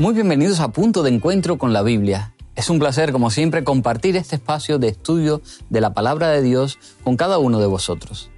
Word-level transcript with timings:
Muy 0.00 0.14
bienvenidos 0.14 0.60
a 0.60 0.68
Punto 0.72 1.02
de 1.02 1.10
Encuentro 1.10 1.58
con 1.58 1.74
la 1.74 1.82
Biblia. 1.82 2.32
Es 2.56 2.70
un 2.70 2.78
placer, 2.78 3.12
como 3.12 3.28
siempre, 3.28 3.64
compartir 3.64 4.16
este 4.16 4.36
espacio 4.36 4.78
de 4.78 4.88
estudio 4.88 5.42
de 5.68 5.82
la 5.82 5.92
palabra 5.92 6.28
de 6.28 6.40
Dios 6.40 6.78
con 7.04 7.18
cada 7.18 7.36
uno 7.36 7.58
de 7.58 7.66
vosotros. 7.66 8.30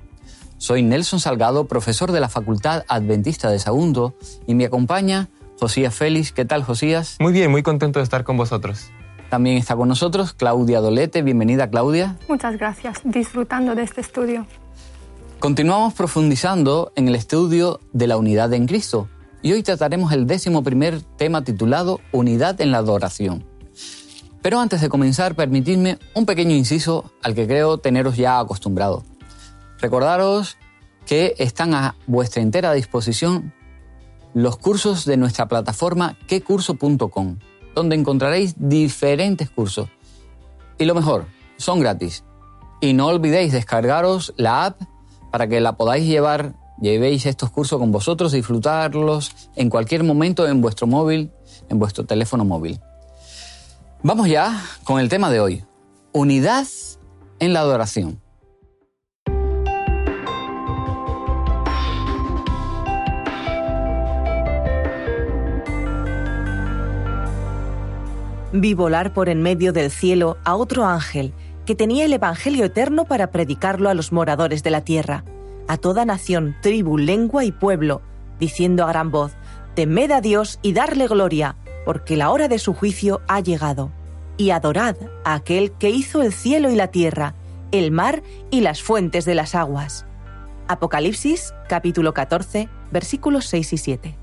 Soy 0.58 0.82
Nelson 0.82 1.20
Salgado, 1.20 1.68
profesor 1.68 2.10
de 2.10 2.18
la 2.18 2.28
Facultad 2.28 2.82
Adventista 2.88 3.48
de 3.48 3.60
Sagunto, 3.60 4.16
y 4.48 4.56
me 4.56 4.64
acompaña 4.64 5.28
Josías 5.60 5.94
Félix. 5.94 6.32
¿Qué 6.32 6.44
tal, 6.44 6.64
Josías? 6.64 7.16
Muy 7.20 7.32
bien, 7.32 7.48
muy 7.48 7.62
contento 7.62 8.00
de 8.00 8.02
estar 8.02 8.24
con 8.24 8.36
vosotros. 8.36 8.90
También 9.30 9.56
está 9.56 9.76
con 9.76 9.86
nosotros 9.86 10.32
Claudia 10.32 10.80
Dolete. 10.80 11.22
Bienvenida, 11.22 11.70
Claudia. 11.70 12.18
Muchas 12.26 12.58
gracias. 12.58 13.02
Disfrutando 13.04 13.76
de 13.76 13.84
este 13.84 14.00
estudio. 14.00 14.48
Continuamos 15.38 15.94
profundizando 15.94 16.90
en 16.96 17.06
el 17.06 17.14
estudio 17.14 17.78
de 17.92 18.08
la 18.08 18.16
unidad 18.16 18.52
en 18.52 18.66
Cristo 18.66 19.08
y 19.42 19.52
hoy 19.52 19.62
trataremos 19.62 20.12
el 20.12 20.26
décimo 20.26 20.62
primer 20.62 21.00
tema 21.00 21.42
titulado 21.42 22.00
Unidad 22.12 22.60
en 22.60 22.70
la 22.70 22.78
adoración. 22.78 23.44
Pero 24.40 24.60
antes 24.60 24.80
de 24.80 24.88
comenzar, 24.88 25.34
permitidme 25.34 25.98
un 26.14 26.26
pequeño 26.26 26.54
inciso 26.54 27.12
al 27.22 27.34
que 27.34 27.46
creo 27.46 27.78
teneros 27.78 28.16
ya 28.16 28.38
acostumbrado. 28.38 29.04
Recordaros 29.80 30.56
que 31.06 31.34
están 31.38 31.74
a 31.74 31.96
vuestra 32.06 32.42
entera 32.42 32.72
disposición 32.72 33.52
los 34.34 34.56
cursos 34.56 35.04
de 35.04 35.16
nuestra 35.16 35.46
plataforma 35.46 36.16
quecurso.com, 36.26 37.38
donde 37.74 37.96
encontraréis 37.96 38.54
diferentes 38.56 39.50
cursos. 39.50 39.88
Y 40.78 40.84
lo 40.84 40.94
mejor, 40.94 41.26
son 41.56 41.80
gratis. 41.80 42.24
Y 42.80 42.94
no 42.94 43.06
olvidéis 43.06 43.52
descargaros 43.52 44.32
la 44.36 44.64
app 44.64 44.80
para 45.30 45.46
que 45.48 45.60
la 45.60 45.76
podáis 45.76 46.06
llevar 46.06 46.54
llevéis 46.82 47.24
estos 47.26 47.50
cursos 47.50 47.78
con 47.78 47.92
vosotros, 47.92 48.32
disfrutarlos 48.32 49.32
en 49.54 49.70
cualquier 49.70 50.02
momento 50.02 50.46
en 50.46 50.60
vuestro 50.60 50.86
móvil, 50.86 51.30
en 51.68 51.78
vuestro 51.78 52.04
teléfono 52.04 52.44
móvil. 52.44 52.80
Vamos 54.02 54.28
ya 54.28 54.60
con 54.82 54.98
el 54.98 55.08
tema 55.08 55.30
de 55.30 55.40
hoy, 55.40 55.64
unidad 56.12 56.66
en 57.38 57.52
la 57.52 57.60
adoración. 57.60 58.20
Vi 68.54 68.74
volar 68.74 69.14
por 69.14 69.30
en 69.30 69.40
medio 69.40 69.72
del 69.72 69.90
cielo 69.90 70.36
a 70.44 70.56
otro 70.56 70.84
ángel 70.84 71.32
que 71.64 71.74
tenía 71.74 72.04
el 72.04 72.12
Evangelio 72.12 72.64
eterno 72.64 73.04
para 73.04 73.30
predicarlo 73.30 73.88
a 73.88 73.94
los 73.94 74.12
moradores 74.12 74.62
de 74.62 74.70
la 74.70 74.82
tierra 74.82 75.24
a 75.68 75.76
toda 75.76 76.04
nación, 76.04 76.56
tribu, 76.62 76.98
lengua 76.98 77.44
y 77.44 77.52
pueblo, 77.52 78.02
diciendo 78.38 78.84
a 78.84 78.88
gran 78.88 79.10
voz, 79.10 79.32
Temed 79.74 80.10
a 80.10 80.20
Dios 80.20 80.58
y 80.62 80.72
darle 80.74 81.06
gloria, 81.06 81.56
porque 81.86 82.16
la 82.16 82.30
hora 82.30 82.48
de 82.48 82.58
su 82.58 82.74
juicio 82.74 83.22
ha 83.26 83.40
llegado. 83.40 83.90
Y 84.36 84.50
adorad 84.50 84.96
a 85.24 85.34
aquel 85.34 85.72
que 85.72 85.90
hizo 85.90 86.22
el 86.22 86.32
cielo 86.32 86.70
y 86.70 86.74
la 86.74 86.88
tierra, 86.88 87.34
el 87.70 87.90
mar 87.90 88.22
y 88.50 88.60
las 88.60 88.82
fuentes 88.82 89.24
de 89.24 89.34
las 89.34 89.54
aguas. 89.54 90.04
Apocalipsis 90.68 91.54
capítulo 91.68 92.14
14 92.14 92.68
versículos 92.90 93.46
6 93.46 93.72
y 93.72 93.78
7. 93.78 94.16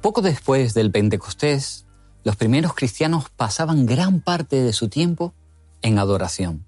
Poco 0.00 0.22
después 0.22 0.72
del 0.72 0.92
Pentecostés, 0.92 1.85
los 2.26 2.34
primeros 2.34 2.74
cristianos 2.74 3.26
pasaban 3.30 3.86
gran 3.86 4.20
parte 4.20 4.60
de 4.60 4.72
su 4.72 4.88
tiempo 4.88 5.32
en 5.80 5.96
adoración. 6.00 6.66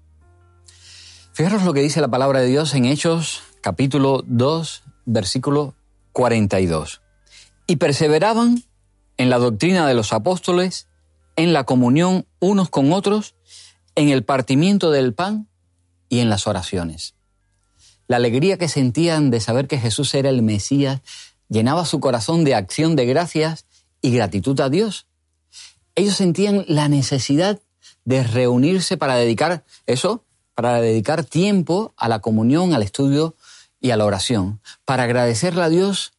Fijaros 1.33 1.63
lo 1.63 1.73
que 1.73 1.81
dice 1.81 1.99
la 1.99 2.07
palabra 2.07 2.39
de 2.39 2.47
Dios 2.47 2.73
en 2.75 2.85
Hechos 2.85 3.41
capítulo 3.59 4.23
2, 4.25 4.83
versículo 5.05 5.75
42. 6.13 7.01
Y 7.67 7.75
perseveraban 7.75 8.63
en 9.17 9.29
la 9.29 9.37
doctrina 9.37 9.85
de 9.85 9.95
los 9.95 10.13
apóstoles, 10.13 10.87
en 11.35 11.51
la 11.51 11.65
comunión 11.65 12.25
unos 12.39 12.69
con 12.69 12.93
otros, 12.93 13.35
en 13.95 14.07
el 14.07 14.23
partimiento 14.23 14.91
del 14.91 15.13
pan 15.13 15.49
y 16.07 16.19
en 16.19 16.29
las 16.29 16.47
oraciones. 16.47 17.15
La 18.07 18.15
alegría 18.15 18.57
que 18.57 18.69
sentían 18.69 19.29
de 19.29 19.41
saber 19.41 19.67
que 19.67 19.77
Jesús 19.77 20.13
era 20.13 20.29
el 20.29 20.41
Mesías 20.41 21.01
llenaba 21.49 21.83
su 21.83 21.99
corazón 21.99 22.45
de 22.45 22.55
acción 22.55 22.95
de 22.95 23.05
gracias 23.05 23.65
y 24.01 24.11
gratitud 24.11 24.57
a 24.61 24.69
Dios 24.69 25.08
ellos 25.95 26.15
sentían 26.15 26.65
la 26.67 26.87
necesidad 26.87 27.59
de 28.05 28.23
reunirse 28.23 28.97
para 28.97 29.15
dedicar 29.15 29.63
eso, 29.85 30.23
para 30.55 30.81
dedicar 30.81 31.23
tiempo 31.23 31.93
a 31.97 32.09
la 32.09 32.19
comunión, 32.19 32.73
al 32.73 32.83
estudio 32.83 33.35
y 33.79 33.91
a 33.91 33.97
la 33.97 34.05
oración, 34.05 34.59
para 34.85 35.03
agradecerle 35.03 35.63
a 35.63 35.69
Dios 35.69 36.13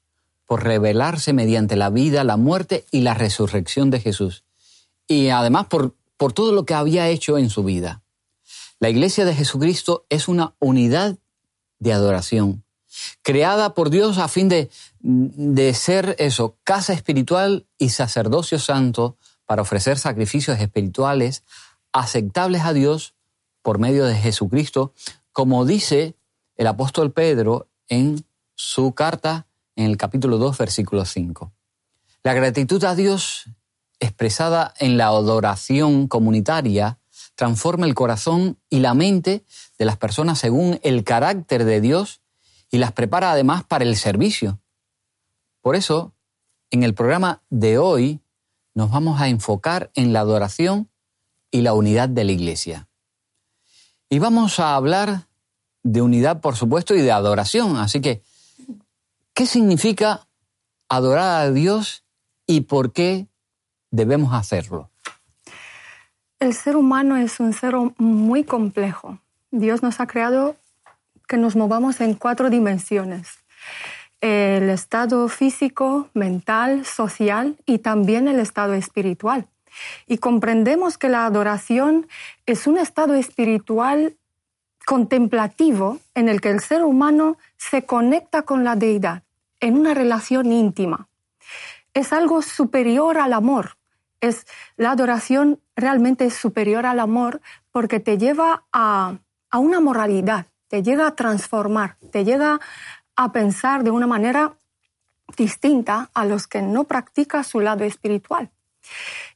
por 0.47 0.65
revelarse 0.65 1.33
mediante 1.33 1.77
la 1.77 1.91
vida, 1.91 2.25
la 2.25 2.37
muerte 2.37 2.85
y 2.91 3.03
la 3.03 3.15
resurrección 3.15 3.91
de 3.91 4.01
Jesús. 4.01 4.45
Y 5.07 5.29
además 5.29 5.67
por, 5.67 5.95
por 6.17 6.33
todo 6.33 6.53
lo 6.53 6.65
que 6.65 6.75
había 6.75 7.09
hecho 7.09 7.39
en 7.39 7.51
su 7.51 7.65
vida. 7.65 8.03
La 8.79 8.89
iglesia 8.89 9.25
de 9.25 9.35
Jesucristo 9.35 10.07
es 10.09 10.27
una 10.27 10.55
unidad 10.59 11.19
de 11.79 11.93
adoración, 11.93 12.65
creada 13.23 13.75
por 13.75 13.91
Dios 13.91 14.19
a 14.19 14.29
fin 14.29 14.49
de, 14.49 14.71
de 15.01 15.75
ser 15.75 16.17
eso, 16.19 16.57
casa 16.65 16.93
espiritual 16.93 17.67
y 17.79 17.91
sacerdocio 17.91 18.59
santo 18.59 19.17
para 19.51 19.63
ofrecer 19.63 19.99
sacrificios 19.99 20.61
espirituales 20.61 21.43
aceptables 21.91 22.63
a 22.63 22.73
Dios 22.73 23.17
por 23.63 23.81
medio 23.81 24.05
de 24.05 24.15
Jesucristo, 24.15 24.95
como 25.33 25.65
dice 25.65 26.15
el 26.55 26.69
apóstol 26.69 27.11
Pedro 27.11 27.67
en 27.89 28.25
su 28.55 28.95
carta 28.95 29.49
en 29.75 29.87
el 29.87 29.97
capítulo 29.97 30.39
2, 30.39 30.57
versículo 30.57 31.05
5. 31.05 31.53
La 32.23 32.33
gratitud 32.33 32.85
a 32.85 32.95
Dios 32.95 33.51
expresada 33.99 34.73
en 34.79 34.97
la 34.97 35.07
adoración 35.07 36.07
comunitaria 36.07 37.01
transforma 37.35 37.87
el 37.87 37.95
corazón 37.95 38.57
y 38.69 38.79
la 38.79 38.95
mente 38.95 39.45
de 39.81 39.85
las 39.85 39.97
personas 39.97 40.39
según 40.39 40.79
el 40.85 41.03
carácter 41.03 41.65
de 41.65 41.81
Dios 41.81 42.21
y 42.71 42.79
las 42.79 42.93
prepara 42.93 43.33
además 43.33 43.65
para 43.65 43.83
el 43.83 43.97
servicio. 43.97 44.61
Por 45.61 45.75
eso, 45.75 46.15
en 46.71 46.85
el 46.85 46.95
programa 46.95 47.43
de 47.51 47.79
hoy 47.79 48.21
nos 48.81 48.91
vamos 48.91 49.21
a 49.21 49.29
enfocar 49.29 49.91
en 49.95 50.15
la 50.15 50.21
adoración 50.21 50.89
y 51.51 51.61
la 51.61 51.75
unidad 51.75 52.09
de 52.09 52.25
la 52.25 52.33
iglesia. 52.33 52.89
Y 54.09 54.21
vamos 54.21 54.59
a 54.59 54.75
hablar 54.75 55.27
de 55.83 56.01
unidad, 56.01 56.41
por 56.41 56.57
supuesto, 56.57 56.95
y 56.95 57.03
de 57.03 57.13
adoración. 57.13 57.77
Así 57.77 58.01
que, 58.01 58.23
¿qué 59.35 59.45
significa 59.45 60.27
adorar 60.89 61.43
a 61.43 61.51
Dios 61.51 62.05
y 62.47 62.63
por 62.63 62.95
qué 62.95 63.27
debemos 63.91 64.33
hacerlo? 64.33 64.91
El 66.39 66.55
ser 66.55 66.75
humano 66.75 67.19
es 67.19 67.39
un 67.39 67.53
ser 67.53 67.75
muy 67.99 68.45
complejo. 68.45 69.19
Dios 69.51 69.83
nos 69.83 70.01
ha 70.01 70.07
creado 70.07 70.57
que 71.29 71.37
nos 71.37 71.55
movamos 71.55 72.01
en 72.01 72.15
cuatro 72.15 72.49
dimensiones 72.49 73.29
el 74.21 74.69
estado 74.69 75.29
físico, 75.29 76.09
mental, 76.15 76.85
social 76.85 77.57
y 77.67 77.79
también 77.79 78.29
el 78.29 78.39
estado 78.39 78.75
espiritual. 78.75 79.47
Y 80.07 80.19
comprendemos 80.19 80.99
que 80.99 81.09
la 81.09 81.27
adoración 81.27 82.07
es 82.47 82.67
un 82.67 82.79
estado 82.79 83.15
espiritual 83.15 84.17
contemplativo 84.87 85.99
en 86.15 86.29
el 86.29 86.41
que 86.41 86.51
el 86.51 86.61
ser 86.61 86.83
humano 86.83 87.39
se 87.57 87.85
conecta 87.85 88.43
con 88.43 88.65
la 88.65 88.77
deidad 88.77 89.23
en 89.61 89.79
una 89.79 89.95
relación 89.95 90.53
íntima. 90.53 91.09
Es 91.95 92.13
algo 92.13 92.43
superior 92.43 93.19
al 93.19 93.33
amor. 93.33 93.77
Es, 94.21 94.47
la 94.77 94.91
adoración 94.91 95.61
realmente 95.77 96.27
es 96.27 96.35
superior 96.35 96.87
al 96.87 97.01
amor 97.01 97.41
porque 97.73 98.01
te 98.01 98.19
lleva 98.19 98.65
a, 98.73 99.17
a 99.51 99.59
una 99.59 99.81
moralidad, 99.81 100.47
te 100.69 100.83
llega 100.83 101.07
a 101.07 101.17
transformar, 101.17 101.97
te 102.11 102.25
llega 102.25 102.61
a 103.21 103.33
pensar 103.33 103.85
de 103.85 103.91
una 103.91 104.07
manera 104.07 104.55
distinta 105.37 106.09
a 106.15 106.25
los 106.25 106.47
que 106.47 106.63
no 106.63 106.85
practican 106.85 107.45
su 107.45 107.61
lado 107.61 107.85
espiritual. 107.85 108.49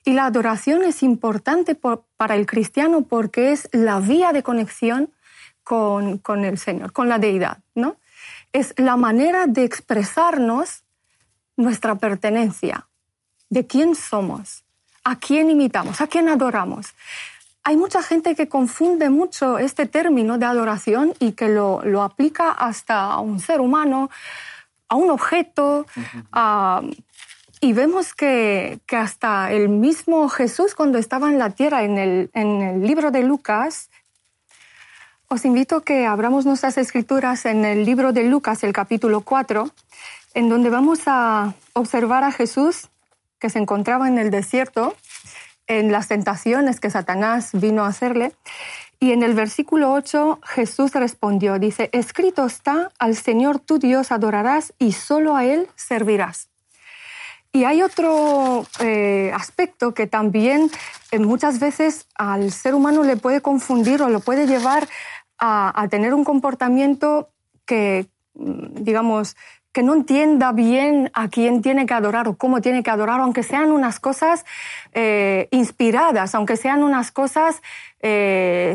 Y 0.07 0.15
la 0.15 0.25
adoración 0.25 0.85
es 0.85 1.03
importante 1.03 1.75
para 1.75 2.35
el 2.35 2.47
cristiano 2.47 3.03
porque 3.03 3.53
es 3.53 3.69
la 3.73 4.01
vía 4.01 4.33
de 4.33 4.43
conexión 4.43 5.11
con, 5.65 6.17
con, 6.17 6.47
el 6.47 6.57
Señor, 6.57 6.93
con 6.93 7.11
la 7.11 7.19
deidad, 7.19 7.59
¿no? 7.75 7.97
Es 8.55 8.73
la 8.79 8.97
manera 8.97 9.47
de 9.47 9.65
expresarnos 9.65 10.85
nuestra 11.59 11.95
pertenencia, 11.97 12.89
de 13.51 13.67
quién 13.67 13.95
somos, 13.95 14.65
a 15.05 15.19
quién 15.19 15.51
imitamos, 15.51 16.01
a 16.01 16.07
quién 16.07 16.31
adoramos 16.31 16.95
hay 17.65 17.79
mucha 17.79 18.03
gente 18.03 18.35
que 18.35 18.47
confunde 18.49 19.09
mucho 19.09 19.59
este 19.59 19.87
término 19.87 20.37
de 20.37 20.45
adoración 20.45 21.15
y 21.19 21.33
que 21.33 21.49
lo, 21.49 21.83
lo 21.83 22.03
aplica 22.03 22.51
hasta 22.51 23.01
a 23.01 23.21
un 23.21 23.41
ser 23.41 23.63
humano, 23.63 24.11
a 24.89 24.97
un 24.97 25.11
objeto. 25.11 25.87
y 27.61 27.73
vemos 27.73 28.15
que, 28.15 28.81
que, 28.87 28.97
hasta 28.97 29.51
el 29.51 29.71
mismo 29.71 30.29
Jesús 30.29 30.75
cuando 30.75 30.99
estaba 30.99 31.31
en 31.31 31.39
la 31.39 31.51
tierra, 31.51 31.85
en 31.85 31.97
el, 31.97 32.31
en 32.35 32.61
el 32.61 32.87
libro 32.87 33.11
de 33.11 33.23
Lucas, 33.23 33.89
os 35.29 35.47
invito 35.47 35.77
a 35.77 35.83
que 35.83 36.05
abramos 36.05 36.45
nuestras 36.45 36.77
escrituras 36.77 37.47
en 37.47 37.65
el 37.65 37.87
libro 37.87 38.13
de 38.13 38.25
Lucas, 38.25 38.63
el 38.63 38.75
capítulo 38.75 39.23
4, 39.23 39.71
en 40.35 40.51
donde 40.51 40.69
vamos 40.69 41.01
a 41.07 41.55
observar 41.73 42.25
a 42.25 42.31
Jesús 42.31 42.91
que 43.39 43.49
se 43.49 43.59
encontraba 43.59 44.07
en 44.07 44.19
el 44.19 44.31
desierto, 44.31 44.95
en 45.67 45.93
las 45.93 46.09
tentaciones 46.09 46.81
que 46.81 46.91
Satanás 46.91 47.51
vino 47.53 47.85
a 47.85 47.89
hacerle. 47.89 48.33
Y 49.01 49.13
en 49.13 49.23
el 49.23 49.35
versículo 49.35 49.93
8 49.93 50.41
Jesús 50.43 50.93
respondió, 50.93 51.59
dice, 51.59 51.91
escrito 51.93 52.47
está, 52.47 52.91
al 52.99 53.17
Señor 53.17 53.59
tu 53.59 53.79
Dios 53.79 54.13
adorarás 54.13 54.73
y 54.79 54.93
solo 54.93 55.37
a 55.37 55.45
Él 55.45 55.69
servirás. 55.77 56.49
Y 57.55 57.65
hay 57.65 57.83
otro 57.83 58.67
eh, 58.81 59.31
aspecto 59.33 59.95
que 59.95 60.09
también 60.09 60.71
eh, 61.13 61.21
muchas 61.21 61.61
veces 61.61 62.09
al 62.17 62.51
ser 62.51 62.75
humano 62.75 63.05
le 63.05 63.17
puede 63.17 63.43
confundir 63.43 64.03
o 64.03 64.09
lo 64.09 64.19
puede 64.19 64.49
llevar 64.49 64.89
a, 65.39 65.87
tener 65.89 66.15
un 66.15 66.25
comportamiento 66.25 67.29
que, 67.65 68.07
mm, 68.35 68.83
digamos, 68.83 69.37
que 69.75 69.83
no 69.83 69.93
entienda 69.93 70.53
bien 70.53 71.11
a 71.13 71.29
quién 71.29 71.61
tiene 71.61 71.85
que 71.85 71.93
adorar 71.93 72.29
o 72.29 72.37
cómo 72.37 72.63
tiene 72.63 72.83
que 72.83 72.91
adorar, 72.91 73.21
aunque 73.21 73.43
sean 73.43 73.73
unas 73.73 74.01
cosas 74.01 74.47
eh, 74.93 75.49
inspiradas, 75.51 76.35
aunque 76.35 76.57
sean 76.57 76.83
unas 76.83 77.13
cosas 77.13 77.61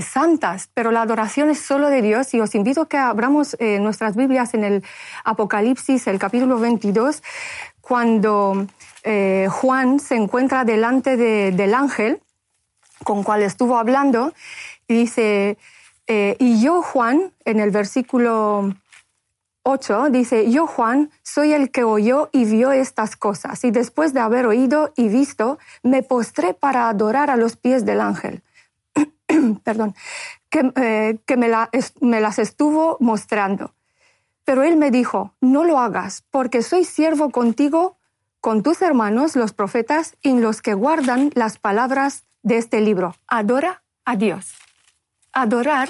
santas, 0.02 0.72
pero 0.74 0.90
la 0.90 1.04
adoración 1.04 1.52
es 1.52 1.60
solo 1.60 1.92
de 1.92 2.02
Dios 2.02 2.34
y 2.34 2.40
os 2.42 2.56
invito 2.56 2.88
que 2.88 2.98
abramos 2.98 3.56
nuestras 3.60 4.16
Biblias 4.16 4.56
en 4.56 4.64
el 4.64 4.84
Apocalipsis, 5.24 6.08
el 6.08 6.18
capítulo 6.18 6.58
22, 6.58 7.22
cuando 7.80 8.66
eh, 9.04 9.48
Juan 9.50 10.00
se 10.00 10.16
encuentra 10.16 10.66
delante 10.66 11.18
del 11.18 11.74
ángel 11.74 12.22
con 13.04 13.24
cual 13.24 13.42
estuvo 13.42 13.78
hablando 13.78 14.34
y 14.88 14.94
dice, 14.94 15.58
eh, 16.06 16.36
y 16.38 16.62
yo 16.62 16.82
Juan, 16.82 17.34
en 17.46 17.60
el 17.60 17.72
versículo 17.72 18.76
8, 19.70 20.10
dice, 20.10 20.50
yo 20.52 20.66
Juan 20.66 21.12
soy 21.22 21.54
el 21.54 21.70
que 21.70 21.84
oyó 21.84 22.30
y 22.32 22.46
vio 22.46 22.72
estas 22.72 23.16
cosas, 23.16 23.64
y 23.64 23.72
después 23.72 24.14
de 24.14 24.20
haber 24.20 24.48
oído 24.48 24.92
y 24.96 25.10
visto, 25.10 25.60
me 25.84 26.02
postré 26.02 26.54
para 26.54 26.90
adorar 26.90 27.30
a 27.30 27.36
los 27.36 27.56
pies 27.56 27.86
del 27.86 28.02
ángel. 28.02 28.42
Perdón, 29.64 29.96
que, 30.50 30.72
eh, 30.76 31.20
que 31.26 31.38
me, 31.38 31.52
me 32.02 32.20
las 32.20 32.40
estuvo 32.40 32.98
mostrando. 33.00 33.76
Pero 34.44 34.64
él 34.64 34.78
me 34.78 34.90
dijo, 34.90 35.36
no 35.40 35.64
lo 35.64 35.80
hagas, 35.80 36.24
porque 36.32 36.64
soy 36.64 36.84
siervo 36.84 37.30
contigo, 37.30 37.98
con 38.42 38.64
tus 38.64 38.82
hermanos, 38.82 39.36
los 39.36 39.54
profetas, 39.54 40.16
y 40.24 40.34
los 40.40 40.64
que 40.64 40.74
guardan 40.74 41.30
las 41.36 41.60
palabras 41.60 42.24
de 42.42 42.58
este 42.58 42.82
libro. 42.82 43.16
Adora 43.28 43.84
a 44.06 44.16
Dios. 44.16 44.56
Adorar 45.32 45.90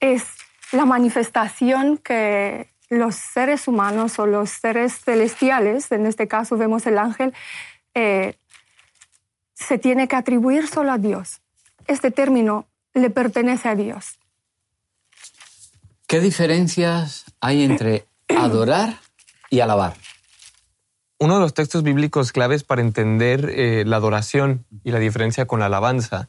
es 0.00 0.24
la 0.72 0.84
manifestación 0.84 1.96
que 1.96 2.68
los 2.88 3.16
seres 3.16 3.68
humanos 3.68 4.18
o 4.18 4.26
los 4.26 4.50
seres 4.50 5.00
celestiales, 5.00 5.90
en 5.92 6.06
este 6.06 6.28
caso 6.28 6.56
vemos 6.56 6.86
el 6.86 6.98
ángel, 6.98 7.34
eh, 7.94 8.36
se 9.54 9.78
tiene 9.78 10.08
que 10.08 10.16
atribuir 10.16 10.68
solo 10.68 10.92
a 10.92 10.98
Dios. 10.98 11.40
Este 11.86 12.10
término 12.10 12.66
le 12.94 13.10
pertenece 13.10 13.68
a 13.68 13.74
Dios. 13.74 14.18
¿Qué 16.06 16.20
diferencias 16.20 17.24
hay 17.40 17.64
entre 17.64 18.06
adorar 18.28 19.00
y 19.50 19.60
alabar? 19.60 19.94
Uno 21.18 21.34
de 21.34 21.40
los 21.40 21.54
textos 21.54 21.82
bíblicos 21.82 22.30
claves 22.30 22.62
para 22.62 22.82
entender 22.82 23.50
eh, 23.50 23.84
la 23.86 23.96
adoración 23.96 24.66
y 24.84 24.90
la 24.90 24.98
diferencia 24.98 25.46
con 25.46 25.60
la 25.60 25.66
alabanza 25.66 26.28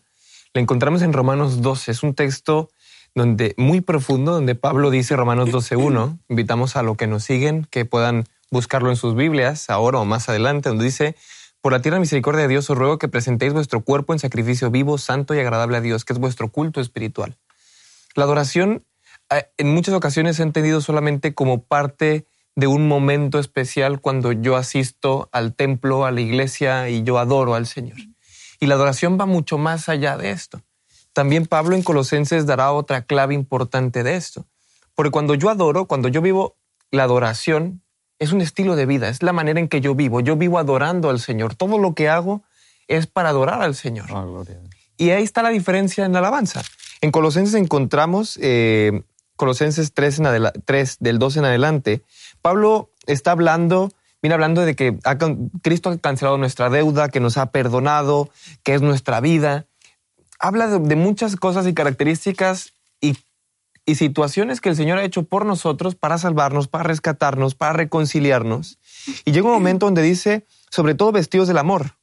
la 0.54 0.62
encontramos 0.62 1.01
en 1.01 1.13
Romanos 1.13 1.62
12. 1.62 1.92
Es 1.92 2.04
un 2.04 2.15
texto 2.15 2.69
donde, 3.15 3.54
muy 3.57 3.81
profundo 3.81 4.33
donde 4.33 4.56
Pablo 4.56 4.89
dice 4.89 5.15
Romanos 5.15 5.50
12.1. 5.50 6.19
Invitamos 6.30 6.75
a 6.75 6.83
los 6.83 6.98
que 6.98 7.07
nos 7.07 7.24
siguen 7.24 7.68
que 7.69 7.86
puedan 7.86 8.25
buscarlo 8.51 8.89
en 8.89 8.95
sus 8.95 9.15
Biblias 9.15 9.69
ahora 9.69 10.00
o 10.00 10.06
más 10.06 10.30
adelante, 10.30 10.69
donde 10.69 10.86
dice, 10.86 11.15
por 11.62 11.71
la 11.74 11.81
tierra 11.81 12.00
misericordia 12.00 12.44
de 12.44 12.48
Dios 12.48 12.69
os 12.69 12.77
ruego 12.77 12.98
que 12.98 13.07
presentéis 13.07 13.54
vuestro 13.54 13.81
cuerpo 13.81 14.13
en 14.13 14.19
sacrificio 14.19 14.71
vivo, 14.71 14.98
santo 14.98 15.36
y 15.36 15.39
agradable 15.39 15.77
a 15.77 15.81
Dios, 15.81 16.06
que 16.06 16.13
es 16.13 16.19
vuestro 16.19 16.50
culto 16.50 16.80
espiritual. 16.80 17.38
La 18.15 18.24
adoración 18.24 18.86
eh, 19.30 19.50
en 19.57 19.74
muchas 19.74 19.94
ocasiones 19.94 20.39
he 20.39 20.44
entendido 20.44 20.81
solamente 20.81 21.33
como 21.33 21.63
parte 21.63 22.25
de 22.56 22.68
un 22.68 22.88
momento 22.88 23.39
especial 23.39 24.01
cuando 24.01 24.31
yo 24.31 24.56
asisto 24.56 25.30
al 25.31 25.54
templo, 25.54 26.06
a 26.06 26.12
la 26.12 26.21
iglesia 26.21 26.89
y 26.89 27.04
yo 27.04 27.19
adoro 27.19 27.54
al 27.54 27.68
Señor. 27.68 27.98
Y 28.59 28.65
la 28.65 28.75
adoración 28.75 29.18
va 29.19 29.25
mucho 29.25 29.57
más 29.57 29.89
allá 29.89 30.18
de 30.18 30.31
esto. 30.31 30.62
También 31.18 31.48
Pablo 31.48 31.75
en 31.75 31.81
Colosenses 31.81 32.46
dará 32.46 32.72
otra 32.72 33.02
clave 33.02 33.34
importante 33.34 34.04
de 34.04 34.18
esto. 34.18 34.46
Porque 34.94 35.10
cuando 35.10 35.34
yo 35.34 35.50
adoro, 35.50 35.86
cuando 35.86 36.10
yo 36.10 36.22
vivo 36.22 36.58
la 36.92 37.02
adoración, 37.02 37.81
es 38.19 38.34
un 38.34 38.42
estilo 38.42 38.75
de 38.75 38.86
vida, 38.86 39.10
es 39.10 39.24
la 39.24 39.34
manera 39.34 39.60
en 39.60 39.68
que 39.68 39.81
yo 39.81 39.96
vivo. 39.96 40.19
Yo 40.19 40.36
vivo 40.36 40.60
adorando 40.60 41.10
al 41.10 41.19
Señor. 41.19 41.56
Todo 41.56 41.80
lo 41.80 41.96
que 41.96 42.08
hago 42.08 42.44
es 42.88 43.08
para 43.08 43.30
adorar 43.30 43.64
al 43.64 43.74
Señor. 43.74 44.06
Ah, 44.12 44.28
y 44.96 45.10
ahí 45.10 45.24
está 45.24 45.42
la 45.42 45.50
diferencia 45.50 46.06
en 46.06 46.14
la 46.14 46.19
alabanza. 46.19 46.62
En 47.02 47.10
Colosenses 47.10 47.56
encontramos 47.56 48.38
eh, 48.40 49.02
Colosenses 49.38 49.94
3, 49.96 50.19
en 50.19 50.52
3 50.66 50.98
del 51.00 51.18
12 51.18 51.40
en 51.40 51.46
adelante, 51.46 52.04
Pablo 52.44 52.92
está 53.08 53.31
hablando, 53.31 53.92
viene 54.22 54.36
hablando 54.36 54.62
de 54.62 54.75
que 54.75 55.00
Cristo 55.64 55.90
ha 55.90 55.98
cancelado 55.98 56.38
nuestra 56.38 56.69
deuda, 56.69 57.10
que 57.10 57.19
nos 57.19 57.38
ha 57.38 57.50
perdonado, 57.50 58.30
que 58.62 58.75
es 58.75 58.84
nuestra 58.84 59.19
vida. 59.19 59.66
Habla 60.39 60.68
de, 60.68 60.95
muchas 60.95 61.36
cosas 61.36 61.66
y 61.68 61.74
características 61.74 62.74
y, 63.01 63.18
y 63.86 63.95
situaciones 63.95 64.62
que 64.62 64.69
el 64.69 64.75
Señor 64.75 64.98
ha 64.98 65.04
hecho 65.04 65.24
por 65.24 65.45
nosotros 65.45 65.95
para 65.95 66.18
salvarnos, 66.18 66.68
para 66.68 66.84
rescatarnos, 66.84 67.56
para 67.56 67.74
reconciliarnos. 67.74 68.80
Y 69.25 69.31
llega 69.31 69.48
un 69.48 69.54
momento 69.54 69.86
donde 69.86 70.01
dice, 70.01 70.45
sobre 70.69 70.95
todo 70.95 71.12
vestidos 71.12 71.48
del 71.48 71.57
amor, 71.57 71.98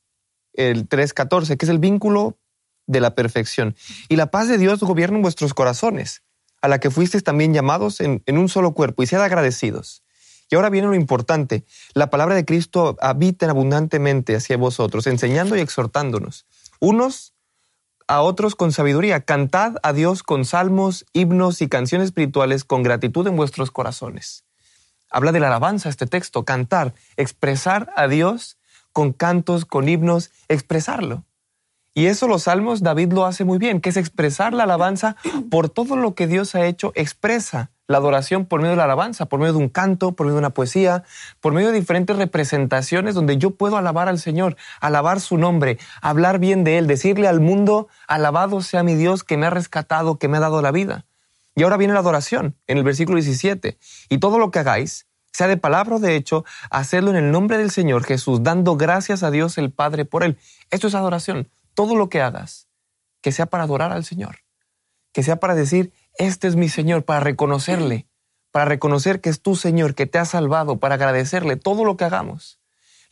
el 0.53 0.89
3.14, 0.89 1.57
que 1.57 1.67
es 1.67 1.71
el 1.71 1.79
vínculo 1.79 2.39
de 2.87 3.01
la 3.01 3.15
perfección. 3.15 3.77
Y 4.09 4.17
la 4.17 4.31
paz 4.31 4.49
de 4.49 4.59
Dios 4.59 4.81
gobierna 4.81 5.17
en 5.17 5.23
vuestros 5.23 5.55
corazones 5.55 6.23
a 6.65 6.69
la 6.69 6.81
que 6.81 6.91
fuisteis 6.91 7.23
también 7.23 7.53
llamados 7.53 8.01
en, 8.01 8.23
un 8.27 8.49
solo 8.49 8.73
cuerpo, 8.73 9.03
y 9.03 9.07
sed 9.07 9.19
agradecidos. 9.19 10.03
Y 10.51 10.55
ahora 10.55 10.71
viene 10.71 10.89
lo 10.89 10.95
importante, 10.95 11.67
la 11.93 12.09
palabra 12.09 12.35
de 12.35 12.47
Cristo 12.47 12.97
habita 13.03 13.51
abundantemente 13.51 14.35
hacia 14.35 14.57
vosotros, 14.57 15.07
enseñando 15.07 15.59
y 15.59 15.61
exhortándonos, 15.61 16.47
unos 16.81 17.34
a 18.07 18.21
otros 18.23 18.55
con 18.55 18.73
sabiduría. 18.73 19.21
Cantad 19.21 19.77
a 19.83 19.93
Dios 19.93 20.23
con 20.23 20.45
salmos, 20.45 21.07
himnos 21.13 21.63
y 21.63 21.69
canciones 21.69 22.07
espirituales 22.07 22.65
con 22.65 22.83
gratitud 22.83 23.27
en 23.27 23.37
vuestros 23.37 23.71
corazones. 23.71 24.45
Habla 25.11 25.33
de 25.33 25.41
la 25.41 25.49
alabanza 25.49 25.89
este 25.89 26.07
texto, 26.07 26.45
cantar, 26.45 26.95
expresar 27.17 27.93
a 27.97 28.09
Dios 28.09 28.59
con 28.93 29.13
cantos, 29.13 29.65
con 29.65 29.89
himnos, 29.89 30.31
expresarlo. 30.49 31.25
Y 31.95 32.07
eso 32.07 32.27
los 32.27 32.45
salmos 32.45 32.83
David 32.83 33.13
lo 33.13 33.25
hace 33.25 33.45
muy 33.45 33.59
bien, 33.59 33.81
que 33.81 33.91
es 33.91 33.97
expresar 33.97 34.53
la 34.53 34.65
alabanza 34.65 35.17
por 35.51 35.69
todo 35.69 35.97
lo 35.97 36.15
que 36.15 36.27
Dios 36.27 36.55
ha 36.55 36.67
hecho, 36.67 36.93
expresa 36.97 37.71
la 37.87 37.99
adoración 37.99 38.47
por 38.47 38.61
medio 38.61 38.73
de 38.73 38.77
la 38.79 38.85
alabanza, 38.85 39.27
por 39.27 39.41
medio 39.41 39.53
de 39.53 39.59
un 39.59 39.69
canto, 39.69 40.13
por 40.13 40.27
medio 40.27 40.37
de 40.37 40.41
una 40.41 40.51
poesía, 40.51 41.05
por 41.41 41.53
medio 41.53 41.69
de 41.69 41.79
diferentes 41.79 42.17
representaciones 42.17 43.15
donde 43.15 43.37
yo 43.37 43.53
puedo 43.53 43.77
alabar 43.77 44.09
al 44.09 44.19
Señor, 44.19 44.57
alabar 44.81 45.21
su 45.21 45.37
nombre, 45.37 45.79
hablar 46.01 46.39
bien 46.39 46.65
de 46.65 46.79
Él, 46.79 46.87
decirle 46.87 47.29
al 47.29 47.41
mundo, 47.41 47.89
alabado 48.09 48.61
sea 48.63 48.83
mi 48.83 48.95
Dios 48.95 49.25
que 49.25 49.37
me 49.37 49.47
ha 49.47 49.51
rescatado, 49.51 50.19
que 50.19 50.29
me 50.29 50.39
ha 50.39 50.41
dado 50.41 50.63
la 50.63 50.71
vida. 50.71 51.05
Y 51.55 51.63
ahora 51.63 51.77
viene 51.77 51.95
la 51.95 52.01
adoración 52.01 52.57
en 52.67 52.79
el 52.79 52.85
versículo 52.85 53.17
17. 53.17 53.79
Y 54.09 54.19
todo 54.19 54.39
lo 54.39 54.51
que 54.51 54.59
hagáis, 54.59 55.07
sea 55.33 55.47
de 55.47 55.57
palabra 55.57 55.97
o 55.97 55.99
de 56.01 56.17
hecho, 56.17 56.45
hacerlo 56.71 57.11
en 57.11 57.17
el 57.17 57.31
nombre 57.31 57.59
del 57.59 57.71
Señor 57.71 58.05
Jesús, 58.05 58.43
dando 58.43 58.77
gracias 58.77 59.23
a 59.23 59.31
Dios 59.31 59.59
el 59.59 59.71
Padre 59.71 60.05
por 60.05 60.25
Él. 60.25 60.39
Esto 60.71 60.89
es 60.89 60.95
adoración 60.95 61.49
todo 61.75 61.97
lo 61.97 62.09
que 62.09 62.23
hagas, 62.23 62.69
que 63.21 63.33
sea 63.33 63.47
para 63.47 63.65
adorar 63.65 63.93
al 63.93 64.05
Señor, 64.05 64.39
que 65.13 65.23
sea 65.23 65.37
para 65.37 65.55
decir, 65.55 65.93
este 66.17 66.49
es 66.49 66.57
mi 66.57 66.69
Señor, 66.69 67.05
para 67.05 67.21
reconocerle, 67.21 68.07
para 68.53 68.67
reconocer 68.67 69.21
que 69.21 69.31
es 69.31 69.41
tu 69.41 69.57
Señor, 69.57 69.95
que 69.95 70.07
te 70.07 70.19
ha 70.19 70.25
salvado, 70.25 70.79
para 70.79 70.95
agradecerle 70.95 71.57
todo 71.57 71.85
lo 71.85 71.97
que 71.97 72.05
hagamos. 72.05 72.59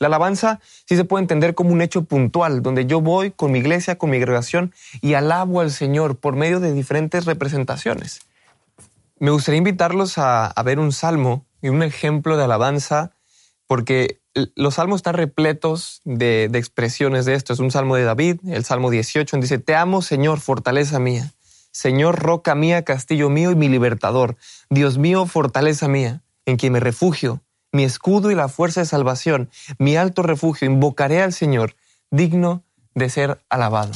La 0.02 0.08
alabanza 0.08 0.60
sí 0.88 0.96
se 0.96 1.04
puede 1.04 1.22
entender 1.22 1.54
como 1.54 1.70
un 1.70 1.80
hecho 1.80 2.02
puntual, 2.02 2.62
donde 2.62 2.86
yo 2.86 3.00
voy 3.00 3.30
con 3.30 3.52
mi 3.52 3.60
iglesia, 3.60 3.98
con 3.98 4.10
mi 4.10 4.18
congregación 4.18 4.74
y 5.00 5.14
alabo 5.14 5.60
al 5.60 5.70
Señor 5.70 6.16
por 6.16 6.34
medio 6.34 6.58
de 6.58 6.72
diferentes 6.72 7.24
representaciones. 7.24 8.20
Me 9.20 9.30
gustaría 9.30 9.58
invitarlos 9.58 10.18
a, 10.18 10.52
ver 10.64 10.80
un 10.80 10.90
salmo 10.90 11.46
y 11.60 11.68
un 11.68 11.84
ejemplo 11.84 12.36
de 12.36 12.42
alabanza, 12.42 13.12
porque 13.68 14.20
los 14.56 14.74
salmos 14.74 14.98
están 14.98 15.14
repletos 15.14 16.00
de, 16.04 16.50
expresiones 16.54 17.24
de 17.24 17.34
esto. 17.34 17.52
Es 17.52 17.60
un 17.60 17.70
salmo 17.70 17.94
de 17.94 18.02
David, 18.02 18.40
el 18.48 18.64
salmo 18.64 18.90
18, 18.90 19.36
donde 19.36 19.44
dice, 19.44 19.58
Te 19.58 19.76
amo, 19.76 20.02
Señor, 20.02 20.40
fortaleza 20.40 20.98
mía. 20.98 21.30
Señor, 21.72 22.20
roca 22.20 22.54
mía, 22.54 22.84
castillo 22.84 23.30
mío 23.30 23.50
y 23.50 23.56
mi 23.56 23.68
libertador. 23.68 24.36
Dios 24.70 24.98
mío, 24.98 25.26
fortaleza 25.26 25.88
mía, 25.88 26.22
en 26.46 26.56
quien 26.56 26.74
me 26.74 26.80
refugio, 26.80 27.42
mi 27.72 27.84
escudo 27.84 28.30
y 28.30 28.34
la 28.34 28.48
fuerza 28.48 28.80
de 28.80 28.86
salvación, 28.86 29.50
mi 29.78 29.96
alto 29.96 30.22
refugio. 30.22 30.70
Invocaré 30.70 31.22
al 31.22 31.32
Señor, 31.32 31.74
digno 32.10 32.62
de 32.94 33.08
ser 33.08 33.40
alabado. 33.48 33.92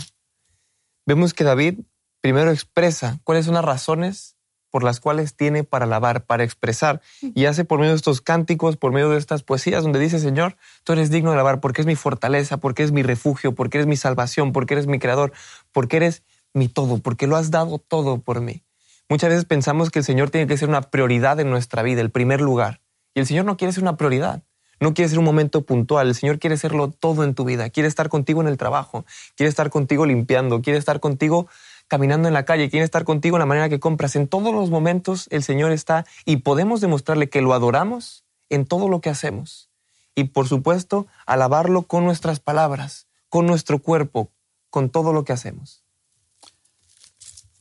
Vemos 1.04 1.34
que 1.34 1.44
David 1.44 1.80
primero 2.22 2.50
expresa 2.50 3.20
cuáles 3.22 3.44
son 3.44 3.54
las 3.54 3.64
razones 3.64 4.36
por 4.70 4.82
las 4.82 5.00
cuales 5.00 5.34
tiene 5.34 5.64
para 5.64 5.84
alabar, 5.86 6.26
para 6.26 6.44
expresar. 6.44 7.00
Y 7.22 7.46
hace 7.46 7.64
por 7.64 7.78
medio 7.78 7.92
de 7.92 7.96
estos 7.96 8.20
cánticos, 8.20 8.76
por 8.76 8.92
medio 8.92 9.10
de 9.10 9.18
estas 9.18 9.42
poesías, 9.42 9.82
donde 9.82 9.98
dice, 9.98 10.18
Señor, 10.18 10.56
tú 10.84 10.92
eres 10.92 11.10
digno 11.10 11.30
de 11.30 11.36
alabar 11.36 11.60
porque 11.60 11.80
es 11.80 11.86
mi 11.86 11.96
fortaleza, 11.96 12.58
porque 12.58 12.82
es 12.82 12.92
mi 12.92 13.02
refugio, 13.02 13.54
porque 13.54 13.78
eres 13.78 13.86
mi 13.86 13.96
salvación, 13.96 14.52
porque 14.52 14.74
eres 14.74 14.86
mi 14.86 14.98
creador, 14.98 15.32
porque 15.72 15.96
eres 15.96 16.24
mi 16.56 16.68
todo, 16.68 16.98
porque 16.98 17.26
lo 17.26 17.36
has 17.36 17.50
dado 17.50 17.78
todo 17.78 18.18
por 18.18 18.40
mí. 18.40 18.62
Muchas 19.08 19.30
veces 19.30 19.44
pensamos 19.44 19.90
que 19.90 20.00
el 20.00 20.04
Señor 20.04 20.30
tiene 20.30 20.46
que 20.46 20.56
ser 20.56 20.68
una 20.68 20.82
prioridad 20.82 21.38
en 21.38 21.50
nuestra 21.50 21.82
vida, 21.82 22.00
el 22.00 22.10
primer 22.10 22.40
lugar. 22.40 22.80
Y 23.14 23.20
el 23.20 23.26
Señor 23.26 23.44
no 23.44 23.56
quiere 23.56 23.72
ser 23.72 23.82
una 23.84 23.96
prioridad. 23.96 24.42
No 24.78 24.92
quiere 24.92 25.08
ser 25.08 25.18
un 25.18 25.24
momento 25.24 25.62
puntual. 25.62 26.08
El 26.08 26.14
Señor 26.14 26.38
quiere 26.38 26.56
serlo 26.58 26.90
todo 26.90 27.24
en 27.24 27.34
tu 27.34 27.44
vida. 27.44 27.70
Quiere 27.70 27.88
estar 27.88 28.08
contigo 28.10 28.42
en 28.42 28.48
el 28.48 28.58
trabajo. 28.58 29.06
Quiere 29.34 29.48
estar 29.48 29.70
contigo 29.70 30.04
limpiando. 30.04 30.60
Quiere 30.60 30.78
estar 30.78 31.00
contigo 31.00 31.46
caminando 31.88 32.28
en 32.28 32.34
la 32.34 32.44
calle. 32.44 32.68
Quiere 32.68 32.84
estar 32.84 33.04
contigo 33.04 33.36
en 33.36 33.40
la 33.40 33.46
manera 33.46 33.70
que 33.70 33.80
compras. 33.80 34.16
En 34.16 34.28
todos 34.28 34.52
los 34.52 34.68
momentos 34.68 35.28
el 35.30 35.42
Señor 35.42 35.72
está 35.72 36.04
y 36.26 36.38
podemos 36.38 36.82
demostrarle 36.82 37.30
que 37.30 37.40
lo 37.40 37.54
adoramos 37.54 38.24
en 38.50 38.66
todo 38.66 38.88
lo 38.88 39.00
que 39.00 39.08
hacemos. 39.08 39.70
Y 40.14 40.24
por 40.24 40.46
supuesto, 40.46 41.06
alabarlo 41.24 41.82
con 41.82 42.04
nuestras 42.04 42.40
palabras, 42.40 43.06
con 43.30 43.46
nuestro 43.46 43.78
cuerpo, 43.78 44.30
con 44.68 44.90
todo 44.90 45.14
lo 45.14 45.24
que 45.24 45.32
hacemos. 45.32 45.85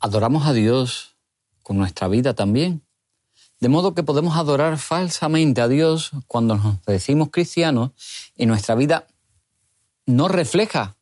Adoramos 0.05 0.45
a 0.45 0.53
Dios 0.53 1.15
con 1.63 1.79
nuestra 1.79 2.07
vida 2.07 2.35
también. 2.35 2.83
De 3.59 3.69
modo 3.69 3.95
que 3.95 4.03
podemos 4.03 4.37
adorar 4.37 4.77
falsamente 4.77 5.61
a 5.61 5.67
Dios 5.67 6.11
cuando 6.27 6.53
nos 6.57 6.85
decimos 6.85 7.29
cristianos 7.31 7.89
y 8.35 8.45
nuestra 8.45 8.75
vida 8.75 9.07
no 10.05 10.27
refleja. 10.27 10.95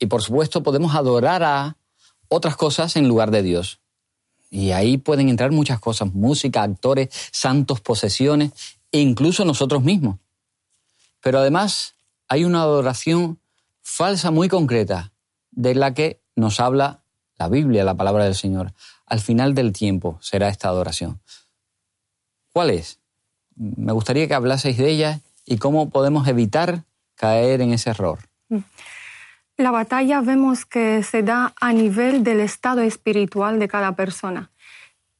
Y 0.00 0.06
por 0.06 0.20
supuesto 0.20 0.64
podemos 0.64 0.96
adorar 0.96 1.44
a 1.44 1.76
otras 2.26 2.56
cosas 2.56 2.96
en 2.96 3.06
lugar 3.06 3.30
de 3.30 3.44
Dios. 3.44 3.78
Y 4.50 4.72
ahí 4.72 4.98
pueden 4.98 5.28
entrar 5.28 5.52
muchas 5.52 5.78
cosas, 5.78 6.12
música, 6.12 6.64
actores, 6.64 7.08
santos, 7.30 7.80
posesiones 7.80 8.50
e 8.90 8.98
incluso 8.98 9.44
nosotros 9.44 9.84
mismos. 9.84 10.18
Pero 11.20 11.38
además 11.38 11.94
hay 12.26 12.42
una 12.44 12.62
adoración 12.62 13.38
falsa 13.80 14.32
muy 14.32 14.48
concreta 14.48 15.12
de 15.52 15.76
la 15.76 15.94
que 15.94 16.20
nos 16.34 16.58
habla 16.58 17.01
la 17.42 17.48
Biblia, 17.48 17.82
la 17.82 17.96
palabra 17.96 18.24
del 18.24 18.36
Señor. 18.36 18.72
Al 19.04 19.18
final 19.18 19.52
del 19.54 19.72
tiempo 19.72 20.16
será 20.20 20.48
esta 20.48 20.68
adoración. 20.68 21.20
¿Cuál 22.52 22.70
es? 22.70 23.00
Me 23.56 23.92
gustaría 23.92 24.28
que 24.28 24.34
hablaseis 24.34 24.78
de 24.78 24.88
ella 24.88 25.20
y 25.44 25.58
cómo 25.58 25.90
podemos 25.90 26.28
evitar 26.28 26.84
caer 27.16 27.60
en 27.60 27.72
ese 27.72 27.90
error. 27.90 28.20
La 29.56 29.72
batalla 29.72 30.20
vemos 30.20 30.64
que 30.64 31.02
se 31.02 31.24
da 31.24 31.52
a 31.60 31.72
nivel 31.72 32.22
del 32.22 32.38
estado 32.40 32.80
espiritual 32.82 33.58
de 33.58 33.66
cada 33.66 33.96
persona. 33.96 34.50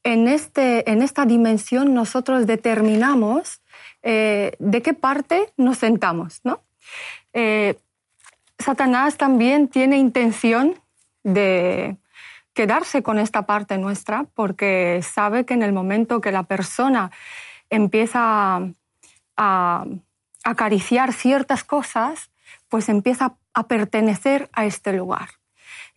En, 0.03 0.29
este, 0.29 0.89
en 0.89 1.01
esta 1.01 1.25
dimensión 1.25 1.93
nosotros 1.93 2.47
determinamos 2.47 3.61
eh, 4.01 4.55
de 4.59 4.81
qué 4.81 4.93
parte 4.93 5.51
nos 5.57 5.77
sentamos. 5.77 6.39
¿no? 6.45 6.61
Eh, 7.33 7.75
Satanás 8.59 9.17
también 9.17 9.67
tiene 9.67 9.97
intención 9.97 10.75
de 11.23 11.97
quedarse 12.53 13.03
con 13.03 13.19
esta 13.19 13.45
parte 13.45 13.77
nuestra 13.77 14.25
porque 14.35 15.01
sabe 15.01 15.45
que 15.45 15.53
en 15.53 15.63
el 15.63 15.73
momento 15.73 16.21
que 16.21 16.31
la 16.31 16.43
persona 16.43 17.11
empieza 17.69 18.61
a 19.37 19.85
acariciar 20.43 21.13
ciertas 21.13 21.63
cosas, 21.63 22.29
pues 22.69 22.89
empieza 22.89 23.35
a 23.53 23.67
pertenecer 23.67 24.49
a 24.53 24.65
este 24.65 24.93
lugar. 24.93 25.29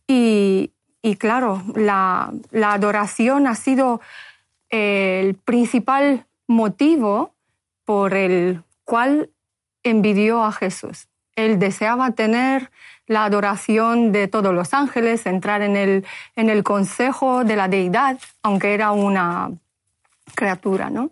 Y, 0.07 0.73
claro, 1.19 1.63
la, 1.75 2.33
la, 2.51 2.73
adoración 2.75 3.47
ha 3.47 3.55
sido 3.55 4.01
el 4.71 5.35
principal 5.35 6.27
motivo 6.47 7.35
por 7.85 8.15
el 8.15 8.63
cual 8.85 9.31
envidió 9.83 10.45
a 10.45 10.53
Jesús. 10.53 11.09
Él 11.35 11.59
deseaba 11.59 12.13
tener 12.13 12.71
la 13.07 13.25
adoración 13.25 14.13
de 14.13 14.29
todos 14.29 14.53
los 14.53 14.75
ángeles, 14.75 15.27
entrar 15.27 15.63
en 15.63 15.77
el, 15.77 16.07
en 16.35 16.51
el 16.51 16.63
consejo 16.63 17.45
de 17.45 17.57
la 17.57 17.69
deidad, 17.69 18.19
aunque 18.43 18.75
era 18.75 18.93
una 18.93 19.51
criatura. 20.35 20.91
¿no? 20.91 21.11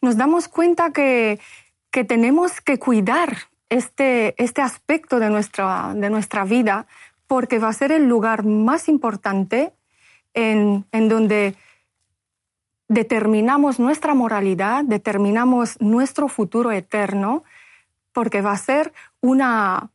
Nos 0.00 0.16
damos 0.16 0.48
cuenta 0.48 0.92
que, 0.92 1.40
que 1.90 2.04
tenemos 2.04 2.60
que 2.60 2.78
cuidar 2.78 3.36
este, 3.68 4.40
este 4.42 4.62
aspecto 4.62 5.18
de 5.18 5.30
nuestra, 5.30 5.92
de 5.94 6.10
nuestra 6.10 6.44
vida 6.44 6.86
porque 7.26 7.58
va 7.58 7.68
a 7.68 7.72
ser 7.72 7.90
el 7.90 8.06
lugar 8.06 8.44
más 8.44 8.88
importante 8.88 9.72
en, 10.32 10.86
en 10.92 11.08
donde 11.08 11.56
determinamos 12.88 13.80
nuestra 13.80 14.14
moralidad, 14.14 14.84
determinamos 14.84 15.80
nuestro 15.80 16.28
futuro 16.28 16.70
eterno, 16.70 17.42
porque 18.12 18.42
va 18.42 18.52
a 18.52 18.56
ser 18.56 18.92
una, 19.20 19.90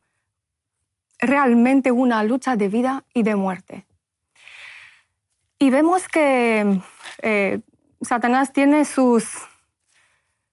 realmente 1.22 1.92
una 1.92 2.22
lucha 2.24 2.56
de 2.56 2.68
vida 2.68 3.04
y 3.14 3.22
de 3.22 3.36
muerte. 3.36 3.86
Y 5.58 5.70
vemos 5.70 6.08
que 6.08 6.80
eh, 7.22 7.60
Satanás 8.00 8.52
tiene 8.52 8.84
sus, 8.84 9.24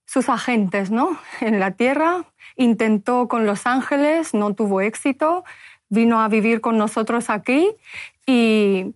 sus 0.05 0.29
agentes 0.29 0.91
¿no? 0.91 1.17
en 1.41 1.59
la 1.59 1.71
tierra, 1.71 2.25
intentó 2.55 3.27
con 3.27 3.47
los 3.47 3.65
ángeles, 3.65 4.33
no 4.35 4.53
tuvo 4.53 4.81
éxito, 4.81 5.43
vino 5.89 6.21
a 6.21 6.27
vivir 6.27 6.61
con 6.61 6.77
nosotros 6.77 7.31
aquí 7.31 7.75
y 8.27 8.93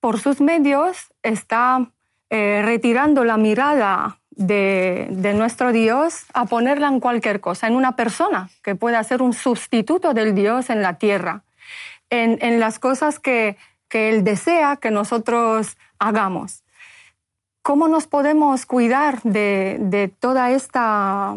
por 0.00 0.18
sus 0.18 0.40
medios 0.40 1.12
está 1.22 1.90
eh, 2.30 2.62
retirando 2.64 3.24
la 3.24 3.36
mirada 3.36 4.18
de, 4.36 5.32
nuestro 5.34 5.72
Dios 5.72 6.24
a 6.32 6.46
ponerla 6.46 6.88
en 6.88 7.00
cualquier 7.00 7.40
cosa, 7.40 7.66
en 7.66 7.76
una 7.76 7.96
persona 7.96 8.50
que 8.62 8.74
pueda 8.74 9.02
ser 9.04 9.22
un 9.22 9.32
sustituto 9.32 10.14
del 10.14 10.34
Dios 10.34 10.70
en 10.70 10.82
la 10.82 10.98
tierra, 10.98 11.42
en, 12.10 12.60
las 12.60 12.78
cosas 12.78 13.18
que, 13.18 13.56
Él 13.90 14.24
desea 14.24 14.76
que 14.76 14.90
nosotros 14.90 15.76
hagamos. 15.98 16.64
¿Cómo 17.62 17.86
nos 17.88 18.06
podemos 18.06 18.66
cuidar 18.66 19.22
de, 19.22 20.12
toda 20.18 20.50
esta 20.50 21.34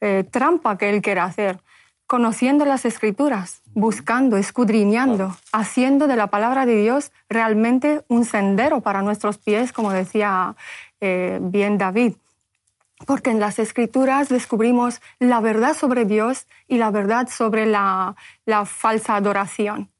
eh, 0.00 0.24
trampa 0.30 0.78
que 0.78 0.88
Él 0.90 1.02
quiere 1.02 1.20
hacer? 1.20 1.58
Conociendo 2.06 2.64
las 2.64 2.84
escrituras, 2.84 3.62
buscando, 3.74 4.36
escudriñando, 4.36 5.36
haciendo 5.52 6.06
de 6.06 6.16
la 6.16 6.28
palabra 6.28 6.66
de 6.66 6.80
Dios 6.80 7.12
realmente 7.28 8.04
un 8.08 8.24
sendero 8.24 8.82
para 8.82 9.02
nuestros 9.02 9.38
pies, 9.38 9.72
como 9.72 9.92
decía 9.92 10.54
eh, 11.00 11.38
bien 11.40 11.78
David. 11.78 12.14
Porque 13.06 13.30
en 13.30 13.40
las 13.40 13.58
escrituras 13.58 14.28
descubrimos 14.28 15.00
la 15.18 15.40
verdad 15.40 15.76
sobre 15.76 16.04
Dios 16.04 16.46
y 16.68 16.78
la 16.78 16.90
verdad 16.90 17.28
sobre 17.28 17.66
la, 17.66 18.16
falsa 18.66 19.16
adoración. 19.16 19.90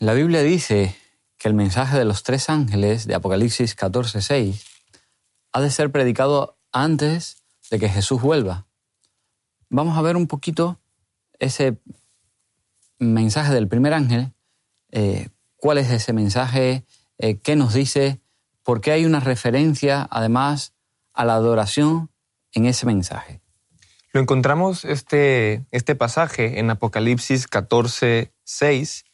La 0.00 0.14
Biblia 0.14 0.42
dice 0.42 0.96
que 1.38 1.48
el 1.48 1.54
mensaje 1.54 1.98
de 1.98 2.04
los 2.04 2.22
tres 2.22 2.48
ángeles 2.48 3.06
de 3.06 3.14
Apocalipsis 3.14 3.76
14:6 3.76 4.64
ha 5.52 5.60
de 5.60 5.70
ser 5.70 5.92
predicado 5.92 6.56
antes 6.72 7.42
de 7.70 7.78
que 7.78 7.88
Jesús 7.88 8.20
vuelva. 8.20 8.66
Vamos 9.68 9.96
a 9.96 10.02
ver 10.02 10.16
un 10.16 10.26
poquito 10.26 10.78
ese 11.38 11.78
mensaje 12.98 13.52
del 13.52 13.68
primer 13.68 13.94
ángel, 13.94 14.32
eh, 14.90 15.28
cuál 15.56 15.78
es 15.78 15.90
ese 15.90 16.12
mensaje, 16.12 16.84
eh, 17.18 17.38
qué 17.38 17.56
nos 17.56 17.74
dice 17.74 18.20
porque 18.64 18.90
hay 18.90 19.04
una 19.04 19.20
referencia 19.20 20.08
además 20.10 20.72
a 21.12 21.24
la 21.24 21.34
adoración 21.34 22.10
en 22.52 22.66
ese 22.66 22.86
mensaje. 22.86 23.40
Lo 24.12 24.20
encontramos 24.20 24.84
este, 24.84 25.64
este 25.70 25.94
pasaje 25.94 26.58
en 26.58 26.70
Apocalipsis 26.70 27.46
14, 27.46 28.32
6. 28.44 29.04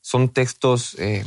Son 0.00 0.28
textos 0.28 0.96
eh, 0.98 1.24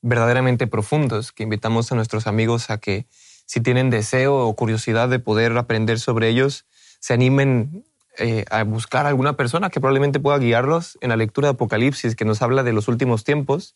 verdaderamente 0.00 0.66
profundos 0.66 1.32
que 1.32 1.44
invitamos 1.44 1.92
a 1.92 1.94
nuestros 1.94 2.26
amigos 2.26 2.70
a 2.70 2.78
que 2.78 3.06
si 3.46 3.60
tienen 3.60 3.90
deseo 3.90 4.46
o 4.46 4.56
curiosidad 4.56 5.08
de 5.08 5.18
poder 5.18 5.56
aprender 5.56 6.00
sobre 6.00 6.28
ellos, 6.28 6.66
se 6.98 7.12
animen 7.12 7.84
eh, 8.18 8.44
a 8.50 8.62
buscar 8.64 9.06
a 9.06 9.10
alguna 9.10 9.36
persona 9.36 9.70
que 9.70 9.80
probablemente 9.80 10.20
pueda 10.20 10.38
guiarlos 10.38 10.98
en 11.00 11.10
la 11.10 11.16
lectura 11.16 11.48
de 11.48 11.52
Apocalipsis, 11.52 12.16
que 12.16 12.24
nos 12.24 12.42
habla 12.42 12.62
de 12.62 12.72
los 12.72 12.88
últimos 12.88 13.24
tiempos 13.24 13.74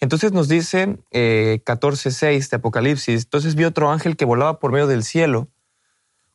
entonces 0.00 0.32
nos 0.32 0.48
dice 0.48 0.98
eh, 1.10 1.62
14.6 1.64 2.50
de 2.50 2.56
Apocalipsis, 2.56 3.24
entonces 3.24 3.54
vi 3.54 3.64
otro 3.64 3.90
ángel 3.90 4.16
que 4.16 4.24
volaba 4.24 4.58
por 4.58 4.72
medio 4.72 4.86
del 4.86 5.02
cielo 5.02 5.48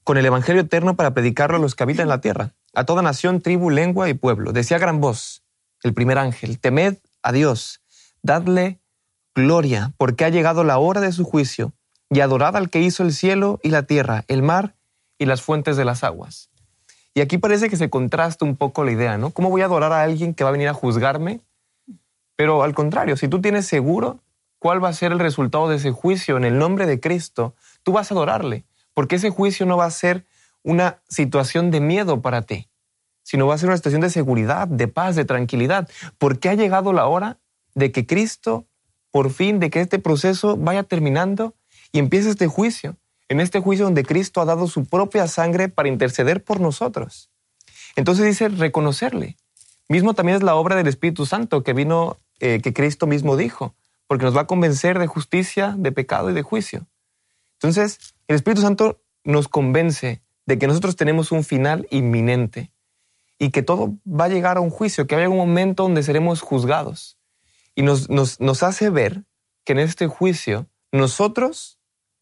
con 0.03 0.17
el 0.17 0.25
Evangelio 0.25 0.63
eterno 0.63 0.95
para 0.95 1.13
predicarlo 1.13 1.57
a 1.57 1.59
los 1.59 1.75
que 1.75 1.83
habitan 1.83 2.07
la 2.07 2.21
tierra, 2.21 2.53
a 2.73 2.85
toda 2.85 3.03
nación, 3.03 3.39
tribu, 3.41 3.69
lengua 3.69 4.09
y 4.09 4.15
pueblo. 4.15 4.51
Decía 4.51 4.79
gran 4.79 4.99
voz 4.99 5.43
el 5.83 5.93
primer 5.93 6.17
ángel, 6.17 6.59
temed 6.59 6.97
a 7.21 7.31
Dios, 7.31 7.81
dadle 8.23 8.79
gloria, 9.35 9.93
porque 9.97 10.25
ha 10.25 10.29
llegado 10.29 10.63
la 10.63 10.79
hora 10.79 11.01
de 11.01 11.11
su 11.11 11.23
juicio, 11.23 11.73
y 12.09 12.19
adorad 12.19 12.57
al 12.57 12.69
que 12.69 12.81
hizo 12.81 13.03
el 13.03 13.13
cielo 13.13 13.59
y 13.63 13.69
la 13.69 13.83
tierra, 13.83 14.25
el 14.27 14.41
mar 14.41 14.75
y 15.17 15.25
las 15.25 15.41
fuentes 15.41 15.77
de 15.77 15.85
las 15.85 16.03
aguas. 16.03 16.50
Y 17.13 17.21
aquí 17.21 17.37
parece 17.37 17.69
que 17.69 17.75
se 17.75 17.89
contrasta 17.89 18.45
un 18.45 18.55
poco 18.55 18.83
la 18.83 18.91
idea, 18.91 19.17
¿no? 19.17 19.31
¿Cómo 19.31 19.49
voy 19.49 19.61
a 19.61 19.65
adorar 19.65 19.91
a 19.91 20.01
alguien 20.01 20.33
que 20.33 20.43
va 20.43 20.49
a 20.49 20.53
venir 20.53 20.69
a 20.69 20.73
juzgarme 20.73 21.41
pero 22.41 22.63
al 22.63 22.73
contrario, 22.73 23.17
si 23.17 23.27
tú 23.27 23.39
tienes 23.39 23.67
seguro 23.67 24.19
cuál 24.57 24.83
va 24.83 24.89
a 24.89 24.93
ser 24.93 25.11
el 25.11 25.19
resultado 25.19 25.69
de 25.69 25.75
ese 25.75 25.91
juicio 25.91 26.37
en 26.37 26.43
el 26.43 26.57
nombre 26.57 26.87
de 26.87 26.99
Cristo, 26.99 27.53
tú 27.83 27.91
vas 27.91 28.09
a 28.09 28.15
adorarle, 28.15 28.65
porque 28.95 29.17
ese 29.17 29.29
juicio 29.29 29.67
no 29.67 29.77
va 29.77 29.85
a 29.85 29.91
ser 29.91 30.25
una 30.63 31.03
situación 31.07 31.69
de 31.69 31.81
miedo 31.81 32.23
para 32.23 32.41
ti, 32.41 32.67
sino 33.21 33.45
va 33.45 33.53
a 33.53 33.57
ser 33.59 33.69
una 33.69 33.77
situación 33.77 34.01
de 34.01 34.09
seguridad, 34.09 34.67
de 34.67 34.87
paz, 34.87 35.15
de 35.15 35.23
tranquilidad, 35.23 35.87
porque 36.17 36.49
ha 36.49 36.55
llegado 36.55 36.93
la 36.93 37.05
hora 37.05 37.37
de 37.75 37.91
que 37.91 38.07
Cristo, 38.07 38.65
por 39.11 39.29
fin, 39.29 39.59
de 39.59 39.69
que 39.69 39.79
este 39.79 39.99
proceso 39.99 40.57
vaya 40.57 40.81
terminando 40.81 41.53
y 41.91 41.99
empiece 41.99 42.31
este 42.31 42.47
juicio, 42.47 42.97
en 43.31 43.39
este 43.39 43.61
juicio 43.61 43.85
donde 43.85 44.03
Cristo 44.03 44.41
ha 44.41 44.45
dado 44.45 44.67
su 44.67 44.83
propia 44.83 45.25
sangre 45.25 45.69
para 45.69 45.87
interceder 45.87 46.43
por 46.43 46.59
nosotros. 46.59 47.29
Entonces 47.95 48.25
dice 48.25 48.49
reconocerle. 48.49 49.37
Mismo 49.87 50.13
también 50.13 50.35
es 50.35 50.43
la 50.43 50.55
obra 50.55 50.75
del 50.75 50.87
Espíritu 50.87 51.25
Santo 51.25 51.63
que 51.63 51.71
vino, 51.71 52.17
eh, 52.41 52.59
que 52.61 52.73
Cristo 52.73 53.07
mismo 53.07 53.37
dijo, 53.37 53.73
porque 54.07 54.25
nos 54.25 54.35
va 54.35 54.41
a 54.41 54.47
convencer 54.47 54.99
de 54.99 55.07
justicia, 55.07 55.75
de 55.77 55.93
pecado 55.93 56.29
y 56.29 56.33
de 56.33 56.41
juicio. 56.41 56.87
Entonces, 57.53 57.99
el 58.27 58.35
Espíritu 58.35 58.63
Santo 58.63 59.01
nos 59.23 59.47
convence 59.47 60.21
de 60.45 60.59
que 60.59 60.67
nosotros 60.67 60.97
tenemos 60.97 61.31
un 61.31 61.45
final 61.45 61.87
inminente 61.89 62.73
y 63.39 63.51
que 63.51 63.63
todo 63.63 63.97
va 64.05 64.25
a 64.25 64.29
llegar 64.29 64.57
a 64.57 64.61
un 64.61 64.71
juicio, 64.71 65.07
que 65.07 65.15
haya 65.15 65.29
un 65.29 65.37
momento 65.37 65.83
donde 65.83 66.03
seremos 66.03 66.41
juzgados. 66.41 67.17
Y 67.75 67.83
nos, 67.83 68.09
nos, 68.09 68.63
hace 68.63 68.89
ver 68.89 69.23
que 69.63 69.71
en 69.71 69.79
este 69.79 70.07
juicio 70.07 70.67
nosotros 70.91 71.79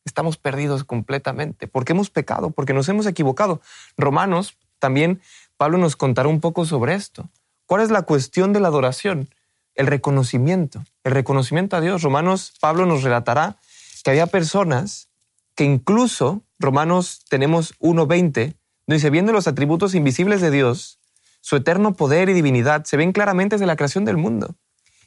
estamos 0.09 0.37
perdidos 0.37 0.83
completamente, 0.83 1.67
porque 1.67 1.93
hemos 1.93 2.09
pecado, 2.09 2.49
porque 2.49 2.73
nos 2.73 2.89
hemos 2.89 3.05
equivocado. 3.05 3.61
Romanos, 3.97 4.57
también 4.79 5.21
Pablo 5.57 5.77
nos 5.77 5.95
contará 5.95 6.27
un 6.27 6.41
poco 6.41 6.65
sobre 6.65 6.95
esto. 6.95 7.29
¿Cuál 7.65 7.81
es 7.81 7.91
la 7.91 8.01
cuestión 8.01 8.51
de 8.51 8.59
la 8.59 8.69
adoración? 8.69 9.29
El 9.75 9.87
reconocimiento, 9.87 10.83
el 11.03 11.13
reconocimiento 11.13 11.77
a 11.77 11.81
Dios. 11.81 12.01
Romanos, 12.01 12.53
Pablo 12.59 12.85
nos 12.85 13.03
relatará 13.03 13.57
que 14.03 14.09
había 14.09 14.27
personas 14.27 15.09
que 15.55 15.65
incluso, 15.65 16.41
Romanos 16.57 17.23
tenemos 17.29 17.77
1.20, 17.79 18.55
dice, 18.87 19.09
viendo 19.09 19.31
los 19.31 19.47
atributos 19.47 19.93
invisibles 19.93 20.41
de 20.41 20.51
Dios, 20.51 20.99
su 21.41 21.57
eterno 21.57 21.93
poder 21.93 22.29
y 22.29 22.33
divinidad 22.33 22.85
se 22.85 22.97
ven 22.97 23.11
claramente 23.11 23.55
desde 23.55 23.65
la 23.65 23.75
creación 23.75 24.05
del 24.05 24.17
mundo 24.17 24.55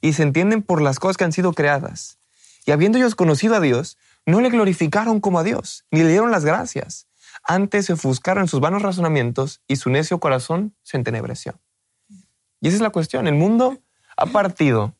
y 0.01 0.13
se 0.13 0.23
entienden 0.23 0.63
por 0.63 0.83
las 0.83 0.99
cosas 0.99 1.17
que 1.17 1.25
han 1.25 1.33
sido 1.33 1.53
creadas. 1.53 2.19
Y 2.65 2.71
habiendo 2.71 2.99
ellos 2.99 3.15
conocido 3.15 3.57
a 3.57 3.61
Dios, 3.61 3.97
no 4.27 4.41
le 4.41 4.51
glorificaron 4.51 5.21
como 5.21 5.39
a 5.39 5.43
Dios, 5.43 5.85
ni 5.91 6.03
le 6.03 6.09
dieron 6.09 6.31
las 6.31 6.45
gracias. 6.45 7.09
Antes 7.45 7.87
se 7.87 7.95
ofuscaron 7.95 8.47
sus 8.47 8.61
vanos 8.61 8.83
razonamientos 8.83 9.63
y 9.67 9.77
su 9.77 9.91
necio 9.91 10.21
corazón 10.21 10.75
se 10.83 10.97
entenebreció. 10.97 11.61
Y 12.61 12.69
esa 12.69 12.77
es 12.77 12.83
la 12.83 12.91
cuestión. 12.91 13.27
El 13.27 13.35
mundo 13.35 13.79
ha 14.17 14.27
partido 14.27 14.95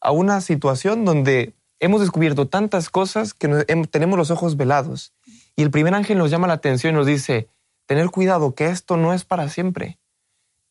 a 0.00 0.12
una 0.12 0.40
situación 0.40 1.04
donde 1.04 1.54
hemos 1.80 2.00
descubierto 2.00 2.46
tantas 2.46 2.90
cosas 2.90 3.34
que 3.34 3.48
tenemos 3.90 4.16
los 4.16 4.30
ojos 4.30 4.56
velados. 4.56 5.12
Y 5.56 5.62
el 5.62 5.70
primer 5.70 5.94
ángel 5.94 6.18
nos 6.18 6.30
llama 6.30 6.46
la 6.46 6.54
atención 6.54 6.94
y 6.94 6.98
nos 6.98 7.06
dice, 7.06 7.48
tener 7.86 8.10
cuidado 8.10 8.54
que 8.54 8.66
esto 8.66 8.96
no 8.96 9.12
es 9.12 9.24
para 9.24 9.48
siempre. 9.48 9.98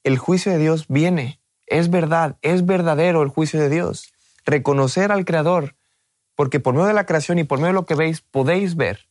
El 0.04 0.18
juicio 0.18 0.52
de 0.52 0.58
Dios 0.58 0.86
viene. 0.88 1.42
Es 1.68 1.90
verdad, 1.90 2.38
es 2.42 2.66
verdadero 2.66 3.22
el 3.22 3.30
juicio 3.30 3.60
de 3.60 3.70
Dios. 3.70 4.14
Reconocer 4.46 5.12
al 5.12 5.26
Creador, 5.26 5.76
porque 6.42 6.60
por 6.60 6.74
medio 6.74 6.88
de 6.88 6.96
la 6.96 7.06
creación 7.06 7.38
y 7.38 7.44
por 7.44 7.60
medio 7.60 7.68
de 7.68 7.74
lo 7.74 7.86
que 7.86 7.94
veis 7.94 8.22
podéis 8.22 8.76
ver 8.76 9.08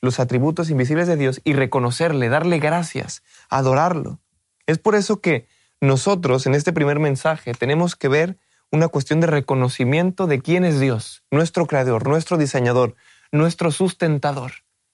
los 0.00 0.18
atributos 0.18 0.70
invisibles 0.70 1.06
de 1.06 1.16
Dios 1.16 1.40
y 1.44 1.52
reconocerle, 1.52 2.28
darle 2.28 2.58
gracias, 2.58 3.22
adorarlo. 3.48 4.18
Es 4.66 4.78
por 4.78 4.96
eso 4.96 5.20
que 5.20 5.46
nosotros 5.80 6.46
en 6.46 6.54
este 6.56 6.72
primer 6.72 6.98
mensaje 6.98 7.54
tenemos 7.54 7.94
que 7.94 8.08
ver 8.08 8.38
una 8.72 8.88
cuestión 8.88 9.20
de 9.20 9.28
reconocimiento 9.28 10.26
de 10.26 10.42
quién 10.42 10.64
es 10.64 10.80
Dios, 10.80 11.22
nuestro 11.30 11.66
creador, 11.66 12.08
nuestro 12.08 12.38
diseñador, 12.38 12.96
nuestro 13.30 13.70
sustentador. 13.70 14.50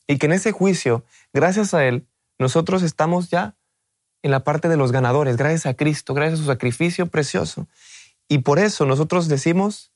Y 0.06 0.18
que 0.18 0.26
en 0.26 0.32
ese 0.32 0.52
juicio, 0.52 1.06
gracias 1.32 1.72
a 1.72 1.86
Él, 1.86 2.06
nosotros 2.38 2.82
estamos 2.82 3.30
ya 3.30 3.56
en 4.22 4.32
la 4.32 4.44
parte 4.44 4.68
de 4.68 4.76
los 4.76 4.92
ganadores, 4.92 5.38
gracias 5.38 5.64
a 5.64 5.72
Cristo, 5.72 6.12
gracias 6.12 6.40
a 6.40 6.42
su 6.42 6.48
sacrificio 6.50 7.06
precioso. 7.06 7.68
Y 8.28 8.40
por 8.40 8.58
eso 8.58 8.84
nosotros 8.84 9.28
decimos, 9.28 9.90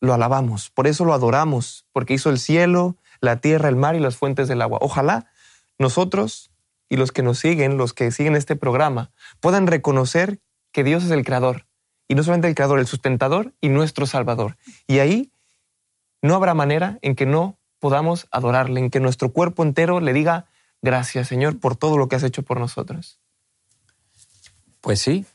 lo 0.00 0.14
alabamos, 0.14 0.70
por 0.70 0.86
eso 0.86 1.04
lo 1.04 1.14
adoramos, 1.14 1.86
porque 1.92 2.14
hizo 2.14 2.30
el 2.30 2.38
cielo, 2.38 2.96
la 3.20 3.40
tierra, 3.40 3.68
el 3.68 3.76
mar 3.76 3.94
y 3.94 4.00
las 4.00 4.16
fuentes 4.16 4.48
del 4.48 4.62
agua. 4.62 4.78
Ojalá 4.80 5.30
nosotros 5.78 6.50
y 6.88 6.96
los 6.96 7.12
que 7.12 7.22
nos 7.22 7.38
siguen, 7.38 7.76
los 7.76 7.92
que 7.92 8.10
siguen 8.10 8.36
este 8.36 8.56
programa, 8.56 9.10
puedan 9.40 9.66
reconocer 9.66 10.40
que 10.72 10.84
Dios 10.84 11.04
es 11.04 11.10
el 11.10 11.24
creador, 11.24 11.66
y 12.08 12.14
no 12.14 12.22
solamente 12.22 12.48
el 12.48 12.54
creador, 12.54 12.80
el 12.80 12.86
sustentador 12.86 13.54
y 13.60 13.68
nuestro 13.68 14.06
salvador. 14.06 14.56
Y 14.86 14.98
ahí 14.98 15.30
no 16.22 16.34
habrá 16.34 16.54
manera 16.54 16.98
en 17.02 17.14
que 17.14 17.26
no 17.26 17.58
podamos 17.78 18.26
adorarle, 18.30 18.80
en 18.80 18.90
que 18.90 19.00
nuestro 19.00 19.32
cuerpo 19.32 19.62
entero 19.62 20.00
le 20.00 20.12
diga, 20.12 20.46
gracias 20.82 21.28
Señor 21.28 21.58
por 21.58 21.76
todo 21.76 21.98
lo 21.98 22.08
que 22.08 22.16
has 22.16 22.22
hecho 22.22 22.42
por 22.42 22.58
nosotros. 22.58 23.20
Pues 24.80 25.00
sí, 25.00 25.26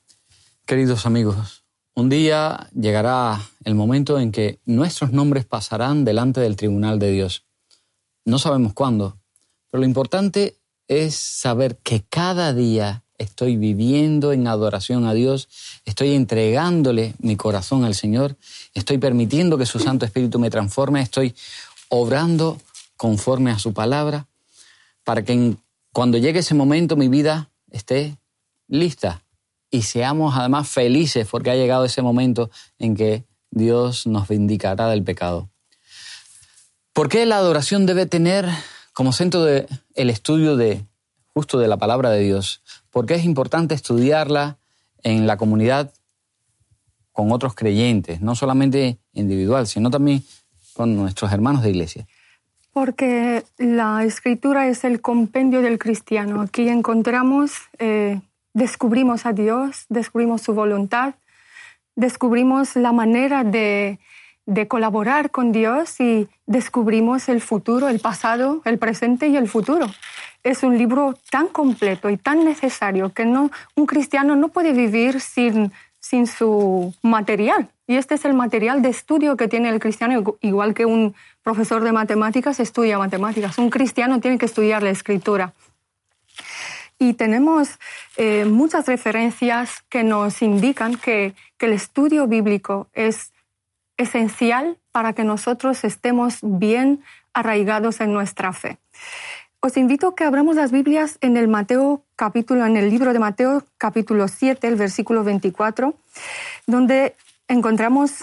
queridos 0.66 1.06
amigos, 1.06 1.65
un 1.96 2.10
día 2.10 2.70
llegará 2.74 3.42
el 3.64 3.74
momento 3.74 4.20
en 4.20 4.34
que 4.34 4.60
nuestros 4.66 5.14
nombres 5.14 5.46
pasarán 5.46 6.04
delante 6.04 6.42
del 6.42 6.58
tribunal 6.58 7.00
de 7.00 7.12
Dios. 7.12 7.46
No 8.26 8.38
sabemos 8.38 8.74
cuándo, 8.74 9.18
pero 9.72 9.80
lo 9.80 9.88
importante 9.88 10.58
es 10.90 11.16
saber 11.16 11.78
que 11.78 12.04
cada 12.04 12.54
día 12.54 13.04
estoy 13.18 13.56
viviendo 13.56 14.34
en 14.34 14.46
adoración 14.46 15.06
a 15.06 15.14
Dios, 15.14 15.48
estoy 15.86 16.16
entregándole 16.16 17.16
mi 17.20 17.38
corazón 17.38 17.86
al 17.86 17.96
Señor, 17.96 18.36
estoy 18.74 18.98
permitiendo 18.98 19.58
que 19.58 19.66
su 19.66 19.80
Santo 19.80 20.06
Espíritu 20.06 20.38
me 20.38 20.50
transforme, 20.50 21.02
estoy 21.02 21.34
obrando 21.88 22.60
conforme 22.98 23.52
a 23.52 23.60
su 23.60 23.74
palabra, 23.74 24.28
para 25.06 25.24
que 25.24 25.56
cuando 25.94 26.18
llegue 26.18 26.40
ese 26.40 26.56
momento 26.56 26.98
mi 26.98 27.08
vida 27.08 27.50
esté 27.72 28.18
lista 28.68 29.22
y 29.76 29.82
seamos 29.82 30.36
además 30.36 30.68
felices 30.68 31.28
porque 31.30 31.52
ha 31.52 31.56
llegado 31.56 31.86
ese 31.86 32.02
momento 32.02 32.50
en 32.80 32.96
que 32.96 33.26
Dios 33.52 34.08
nos 34.08 34.28
vindicará 34.28 34.88
del 34.88 35.04
pecado. 35.04 35.50
¿Por 36.94 37.10
qué 37.10 37.26
la 37.26 37.38
adoración 37.38 37.86
debe 37.86 38.06
tener 38.06 38.48
como 38.94 39.12
centro 39.12 39.46
el 39.46 40.10
estudio 40.10 40.56
de 40.56 40.86
justo 41.34 41.60
de 41.60 41.68
la 41.68 41.78
palabra 41.78 42.10
de 42.10 42.22
Dios? 42.22 42.62
porque 42.96 43.16
es 43.16 43.26
importante 43.26 43.76
estudiarla 43.76 44.58
en 45.04 45.28
la 45.28 45.36
comunidad 45.36 45.92
con 47.12 47.34
otros 47.34 47.54
creyentes, 47.54 48.22
no 48.22 48.36
solamente 48.36 49.00
individual, 49.12 49.68
sino 49.68 49.92
también 49.92 50.24
con 50.72 50.96
nuestros 50.96 51.34
hermanos 51.34 51.62
de 51.62 51.72
iglesia. 51.72 52.08
Porque 52.72 53.44
la 53.58 54.06
escritura 54.06 54.70
es 54.70 54.86
el 54.86 55.02
compendio 55.02 55.62
del 55.62 55.78
cristiano. 55.78 56.40
Aquí 56.40 56.70
encontramos, 56.70 57.52
eh, 57.78 58.22
descubrimos 58.56 59.28
a 59.28 59.34
Dios, 59.34 59.86
descubrimos 59.90 60.42
su 60.42 60.56
voluntad, 60.56 61.14
descubrimos 61.96 62.76
la 62.76 62.92
manera 62.92 63.44
de, 63.44 64.00
de 64.48 64.68
colaborar 64.68 65.30
con 65.30 65.52
Dios 65.52 66.00
y 66.00 66.28
descubrimos 66.48 67.30
el 67.30 67.42
futuro, 67.42 67.88
el 67.88 68.00
pasado, 68.00 68.64
el 68.66 68.80
presente 68.80 69.28
y 69.28 69.38
el 69.38 69.48
futuro 69.48 69.88
es 70.46 70.62
un 70.62 70.78
libro 70.78 71.16
tan 71.32 71.48
completo 71.48 72.10
y 72.10 72.18
tan 72.18 72.46
necesario 72.46 73.12
que 73.12 73.26
no, 73.26 73.50
un 73.76 73.88
cristiano 73.88 74.36
no 74.36 74.50
puede 74.50 74.74
vivir 74.74 75.20
sin, 75.20 75.74
sin 76.00 76.28
su 76.28 76.94
material. 77.02 77.68
Y 77.88 77.96
este 77.96 78.14
es 78.14 78.26
el 78.26 78.36
material 78.36 78.84
de 78.84 78.90
estudio 78.90 79.38
que 79.38 79.48
tiene 79.48 79.70
el 79.70 79.80
cristiano, 79.80 80.38
igual 80.42 80.76
que 80.76 80.86
un 80.86 81.16
profesor 81.44 81.84
de 81.84 81.92
matemáticas 81.92 82.60
estudia 82.60 83.00
matemáticas. 83.00 83.58
Un 83.58 83.72
cristiano 83.72 84.20
tiene 84.20 84.38
que 84.38 84.46
estudiar 84.46 84.84
la 84.84 84.92
escritura. 84.92 85.54
Y 86.98 87.14
tenemos 87.14 87.80
eh, 88.18 88.46
muchas 88.46 88.88
referencias 88.88 89.84
que 89.90 90.04
nos 90.04 90.42
indican 90.42 90.96
que, 90.96 91.36
que 91.58 91.66
el 91.66 91.74
estudio 91.74 92.28
bíblico 92.28 92.88
es 92.94 93.32
esencial 93.98 94.78
para 94.92 95.14
que 95.14 95.24
nosotros 95.24 95.84
estemos 95.84 96.40
bien 96.42 97.04
arraigados 97.34 98.00
en 98.00 98.14
nuestra 98.14 98.54
fe. 98.54 98.78
Os 99.60 99.78
invito 99.78 100.10
a 100.10 100.16
que 100.16 100.24
abramos 100.24 100.56
las 100.56 100.72
Biblias 100.72 101.18
en 101.22 101.38
el 101.38 101.48
Mateo 101.48 102.04
capítulo, 102.16 102.66
en 102.66 102.78
el 102.78 102.90
libro 102.90 103.14
de 103.14 103.20
Mateo 103.20 103.64
capítulo 103.78 104.28
7, 104.28 104.68
el 104.68 104.76
versículo 104.76 105.24
24, 105.24 105.96
donde 106.68 107.16
encontramos 107.48 108.20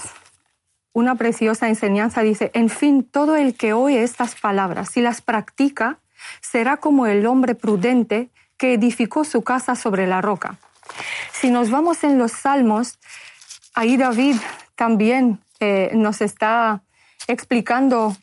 una 0.93 1.17
preciosa 1.17 1.69
enseñanza. 1.69 2.23
Dice, 2.23 2.51
en 2.55 2.69
fin, 2.69 3.03
todo 3.03 3.37
el 3.37 3.55
que 3.55 3.73
oye 3.73 4.03
estas 4.03 4.35
palabras 4.37 4.97
y 4.97 5.01
las 5.01 5.21
practica 5.21 5.99
será 6.41 6.77
como 6.77 7.07
el 7.07 7.27
hombre 7.27 7.55
prudente 7.55 8.31
que 8.63 8.75
edificó 8.75 9.25
su 9.25 9.43
casa 9.43 9.75
sobre 9.75 10.07
la 10.07 10.21
roca. 10.21 10.57
Si 11.33 11.51
nos 11.51 11.69
vamos 11.69 12.05
en 12.05 12.17
los 12.17 12.31
salmos, 12.31 12.97
ahí 13.75 13.97
David 13.97 14.37
también 14.77 15.41
eh, 15.59 15.91
nos 15.95 16.21
está 16.21 16.81
explicando 17.27 18.17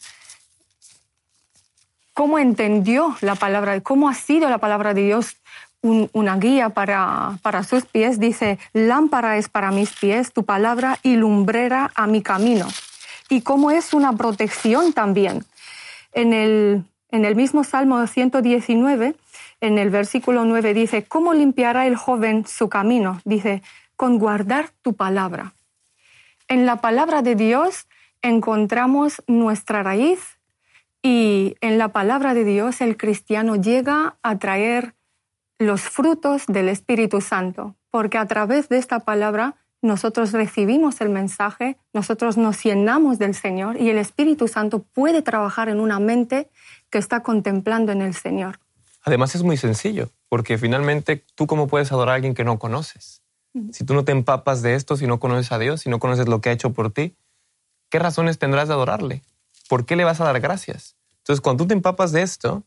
cómo 2.13 2.39
entendió 2.39 3.17
la 3.19 3.35
palabra, 3.35 3.81
cómo 3.81 4.07
ha 4.07 4.13
sido 4.13 4.49
la 4.49 4.59
palabra 4.59 4.93
de 4.93 5.03
Dios 5.03 5.35
una 5.81 6.37
guía 6.37 6.69
para, 6.69 7.37
para 7.41 7.63
sus 7.63 7.83
pies. 7.83 8.17
Dice, 8.17 8.59
lámpara 8.71 9.35
es 9.35 9.49
para 9.49 9.71
mis 9.71 9.91
pies 9.91 10.31
tu 10.31 10.45
palabra 10.45 10.99
y 11.03 11.17
lumbrera 11.17 11.91
a 11.95 12.07
mi 12.07 12.21
camino. 12.21 12.65
y 13.27 13.41
cómo 13.41 13.71
es 13.71 13.93
una 13.93 14.13
protección 14.13 14.93
también. 14.93 15.43
En 16.13 16.31
el, 16.31 16.85
en 17.11 17.25
el 17.25 17.35
mismo 17.35 17.65
Salmo 17.65 18.07
119, 18.07 19.15
en 19.61 19.77
el 19.77 19.89
versículo 19.89 20.45
9 20.45 20.73
dice, 20.73 21.03
¿cómo 21.03 21.33
limpiará 21.33 21.87
el 21.87 21.95
joven 21.95 22.45
su 22.45 22.69
camino? 22.69 23.21
Dice, 23.25 23.61
con 23.95 24.17
guardar 24.17 24.69
tu 24.81 24.93
palabra. 24.93 25.53
En 26.47 26.65
la 26.65 26.77
palabra 26.77 27.21
de 27.21 27.35
Dios 27.35 27.87
encontramos 28.21 29.21
nuestra 29.27 29.83
raíz 29.83 30.39
y 31.01 31.55
en 31.61 31.77
la 31.77 31.89
palabra 31.89 32.33
de 32.33 32.43
Dios 32.43 32.81
el 32.81 32.97
cristiano 32.97 33.55
llega 33.55 34.17
a 34.23 34.37
traer 34.39 34.95
los 35.57 35.81
frutos 35.81 36.45
del 36.47 36.69
Espíritu 36.69 37.21
Santo, 37.21 37.75
porque 37.91 38.17
a 38.17 38.25
través 38.25 38.69
de 38.69 38.77
esta 38.77 39.01
palabra 39.01 39.55
nosotros 39.81 40.31
recibimos 40.31 40.99
el 41.01 41.09
mensaje, 41.09 41.77
nosotros 41.93 42.37
nos 42.37 42.63
llenamos 42.63 43.19
del 43.19 43.33
Señor 43.33 43.79
y 43.79 43.89
el 43.89 43.97
Espíritu 43.97 44.47
Santo 44.47 44.83
puede 44.83 45.21
trabajar 45.21 45.69
en 45.69 45.79
una 45.79 45.99
mente 45.99 46.49
que 46.89 46.97
está 46.97 47.21
contemplando 47.21 47.91
en 47.91 48.01
el 48.01 48.13
Señor. 48.13 48.59
Además 49.03 49.35
es 49.35 49.43
muy 49.43 49.57
sencillo, 49.57 50.09
porque 50.27 50.57
finalmente 50.57 51.25
tú 51.35 51.47
cómo 51.47 51.67
puedes 51.67 51.91
adorar 51.91 52.13
a 52.13 52.15
alguien 52.15 52.33
que 52.33 52.43
no 52.43 52.59
conoces. 52.59 53.21
Si 53.71 53.83
tú 53.83 53.93
no 53.93 54.05
te 54.05 54.11
empapas 54.11 54.61
de 54.61 54.75
esto, 54.75 54.95
si 54.95 55.07
no 55.07 55.19
conoces 55.19 55.51
a 55.51 55.57
Dios, 55.57 55.81
si 55.81 55.89
no 55.89 55.99
conoces 55.99 56.27
lo 56.27 56.39
que 56.39 56.49
ha 56.49 56.53
hecho 56.53 56.71
por 56.71 56.91
ti, 56.93 57.15
¿qué 57.89 57.97
razones 57.97 58.37
tendrás 58.37 58.67
de 58.67 58.75
adorarle? 58.75 59.23
¿Por 59.67 59.85
qué 59.85 59.95
le 59.95 60.03
vas 60.03 60.21
a 60.21 60.25
dar 60.25 60.39
gracias? 60.39 60.95
Entonces, 61.17 61.41
cuando 61.41 61.63
tú 61.63 61.67
te 61.69 61.73
empapas 61.73 62.11
de 62.11 62.21
esto, 62.21 62.63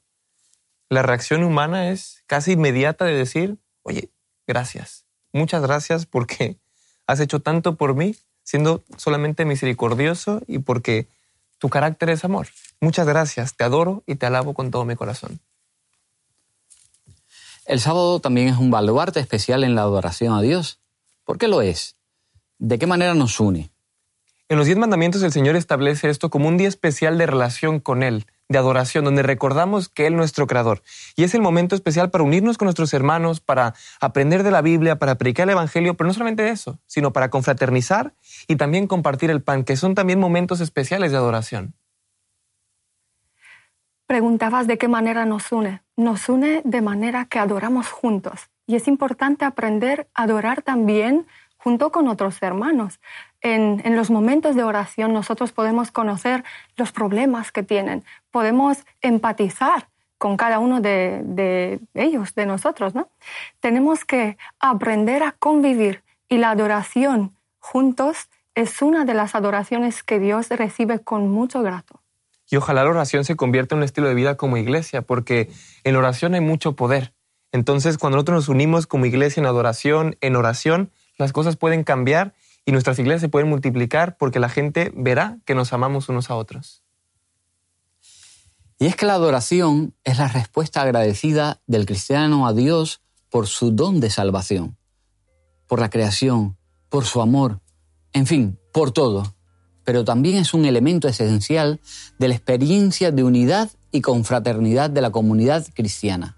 la 0.89 1.03
reacción 1.03 1.45
humana 1.45 1.91
es 1.91 2.23
casi 2.27 2.53
inmediata 2.53 3.05
de 3.05 3.15
decir, 3.15 3.59
oye, 3.83 4.11
gracias, 4.47 5.05
muchas 5.33 5.63
gracias 5.63 6.05
porque 6.05 6.59
has 7.07 7.21
hecho 7.21 7.41
tanto 7.41 7.77
por 7.77 7.95
mí, 7.95 8.17
siendo 8.43 8.83
solamente 8.97 9.45
misericordioso 9.45 10.43
y 10.47 10.59
porque 10.59 11.07
tu 11.59 11.69
carácter 11.69 12.11
es 12.11 12.25
amor. 12.25 12.49
Muchas 12.81 13.07
gracias, 13.07 13.57
te 13.57 13.65
adoro 13.65 14.03
y 14.07 14.17
te 14.17 14.27
alabo 14.27 14.53
con 14.53 14.71
todo 14.71 14.85
mi 14.85 14.97
corazón. 14.97 15.41
El 17.65 17.79
sábado 17.79 18.19
también 18.19 18.49
es 18.49 18.59
un 18.59 18.73
baluarte 18.73 19.21
especial 19.21 19.63
en 19.63 19.77
la 19.77 19.83
adoración 19.83 20.35
a 20.35 20.43
Dios. 20.43 20.81
¿Por 21.25 21.39
qué 21.39 21.47
lo 21.47 21.63
es? 21.63 21.97
¿De 22.59 22.77
qué 22.77 22.89
manera 22.89 23.15
nos 23.15 23.39
une? 23.39 23.71
En 24.49 24.59
los 24.59 24.67
diez 24.67 24.77
mandamientos 24.77 25.23
el 25.23 25.31
Señor 25.31 25.55
establece 25.55 26.11
esto 26.11 26.29
como 26.29 26.49
un 26.49 26.57
día 26.57 26.67
especial 26.67 27.17
de 27.19 27.27
relación 27.27 27.79
con 27.79 28.03
Él, 28.03 28.27
de 28.49 28.59
adoración, 28.59 29.05
donde 29.05 29.23
recordamos 29.23 29.89
que 29.89 30.09
Él 30.09 30.15
es 30.15 30.17
nuestro 30.19 30.49
Creador. 30.49 30.83
Y 31.15 31.23
es 31.23 31.35
el 31.35 31.41
momento 31.41 31.77
especial 31.77 32.11
para 32.11 32.25
unirnos 32.25 32.59
con 32.59 32.67
nuestros 32.67 32.93
hermanos, 32.95 33.41
para 33.41 33.75
aprender 34.01 34.43
de 34.43 34.51
la 34.51 34.61
Biblia, 34.61 34.99
para 34.99 35.15
predicar 35.15 35.45
el 35.45 35.53
Evangelio, 35.53 35.95
pero 35.95 36.09
no 36.09 36.15
solamente 36.15 36.49
eso, 36.51 36.81
sino 36.87 37.13
para 37.13 37.31
confraternizar 37.31 38.15
y 38.49 38.57
también 38.57 38.89
compartir 38.89 39.31
el 39.31 39.41
pan, 39.41 39.63
que 39.63 39.77
son 39.77 39.95
también 39.95 40.19
momentos 40.19 40.61
especiales 40.61 41.13
de 41.13 41.19
adoración. 41.19 41.75
Preguntabas 44.13 44.67
de 44.67 44.77
qué 44.77 44.89
manera 44.89 45.25
nos 45.25 45.53
une. 45.53 45.81
Nos 45.97 46.29
une 46.29 46.61
de 46.65 46.83
manera 46.83 47.25
que 47.25 47.39
adoramos 47.39 47.89
juntos. 47.89 48.51
Y 48.67 48.77
es 48.77 48.87
importante 48.87 49.47
aprender 49.47 50.07
a 50.13 50.25
adorar 50.25 50.61
también 50.61 51.27
junto 51.57 51.91
con 51.91 52.09
otros 52.09 52.43
hermanos. 52.43 53.01
En, 53.41 53.81
los 53.97 54.11
momentos 54.11 54.55
de 54.55 54.65
oración 54.65 55.15
nosotros 55.15 55.53
podemos 55.53 55.91
conocer 55.91 56.45
los 56.77 56.93
problemas 56.93 57.53
que 57.53 57.63
tienen, 57.63 58.05
podemos 58.31 58.85
empatizar 59.01 59.89
con 60.19 60.37
cada 60.37 60.59
uno 60.59 60.83
de, 60.83 61.23
de 61.25 61.81
ellos, 61.95 62.35
de 62.35 62.45
nosotros. 62.45 62.95
¿no? 62.95 63.09
Tenemos 63.61 64.05
que 64.05 64.37
aprender 64.61 65.23
a 65.23 65.33
convivir 65.33 66.03
y 66.29 66.37
la 66.37 66.51
adoración 66.51 67.35
juntos 67.61 68.29
es 68.55 68.83
una 68.83 69.07
de 69.07 69.15
las 69.15 69.35
adoraciones 69.35 70.03
que 70.03 70.19
Dios 70.19 70.51
recibe 70.51 70.99
con 70.99 71.31
mucho 71.31 71.63
grato. 71.63 72.02
Y 72.53 72.57
ojalá 72.57 72.85
la 72.85 72.91
oración 72.91 73.25
se 73.25 73.35
convierta 73.35 73.75
en 73.75 73.79
un 73.79 73.85
estilo 73.85 74.09
de 74.09 74.15
vida 74.15 74.37
como 74.37 74.59
iglesia, 74.59 75.01
porque 75.01 75.51
en 75.85 75.97
oración 75.97 76.35
hay 76.35 76.43
mucho 76.43 76.77
poder. 76.77 77.15
Entonces, 77.51 77.97
cuando 77.97 78.17
nosotros 78.17 78.35
nos 78.37 78.49
unimos 78.51 78.87
como 78.87 79.07
iglesia 79.07 79.41
en 79.41 79.47
adoración, 79.47 80.19
en 80.21 80.37
oración, 80.37 80.91
las 81.17 81.33
cosas 81.33 81.57
pueden 81.57 81.83
cambiar 81.83 82.35
y 82.67 82.73
nuestras 82.73 82.99
iglesias 82.99 83.23
se 83.23 83.31
pueden 83.31 83.49
multiplicar 83.49 84.19
porque 84.19 84.39
la 84.39 84.51
gente 84.51 84.93
verá 84.95 85.39
que 85.47 85.55
nos 85.55 85.73
amamos 85.73 86.11
unos 86.11 86.29
a 86.29 86.35
otros. 86.35 86.85
Y 88.79 88.85
es 88.85 88.97
que 88.97 89.07
la 89.07 89.15
adoración 89.15 89.95
es 90.05 90.19
la 90.19 90.29
respuesta 90.29 90.83
agradecida 90.83 91.63
del 91.67 91.87
cristiano 91.87 92.47
a 92.47 92.53
Dios 92.53 93.01
por 93.31 93.47
su 93.47 93.71
don 93.71 93.99
de 93.99 94.11
salvación, 94.11 94.77
por 95.67 95.81
la 95.81 95.89
creación, 95.89 96.59
por 96.91 97.07
su 97.07 97.23
amor, 97.23 97.63
en 98.13 98.27
fin, 98.27 98.59
por 98.75 98.91
todo 98.91 99.35
pero 99.85 100.05
también 100.05 100.37
es 100.37 100.55
un 100.55 100.65
elemento 100.65 101.09
esencial 101.09 101.81
de 102.19 102.29
la 102.29 102.35
experiencia 102.35 103.11
de 103.11 103.25
unidad 103.25 103.71
y 103.91 104.01
confraternidad 104.01 104.91
de 104.91 105.01
la 105.01 105.11
comunidad 105.11 105.67
cristiana. 105.75 106.37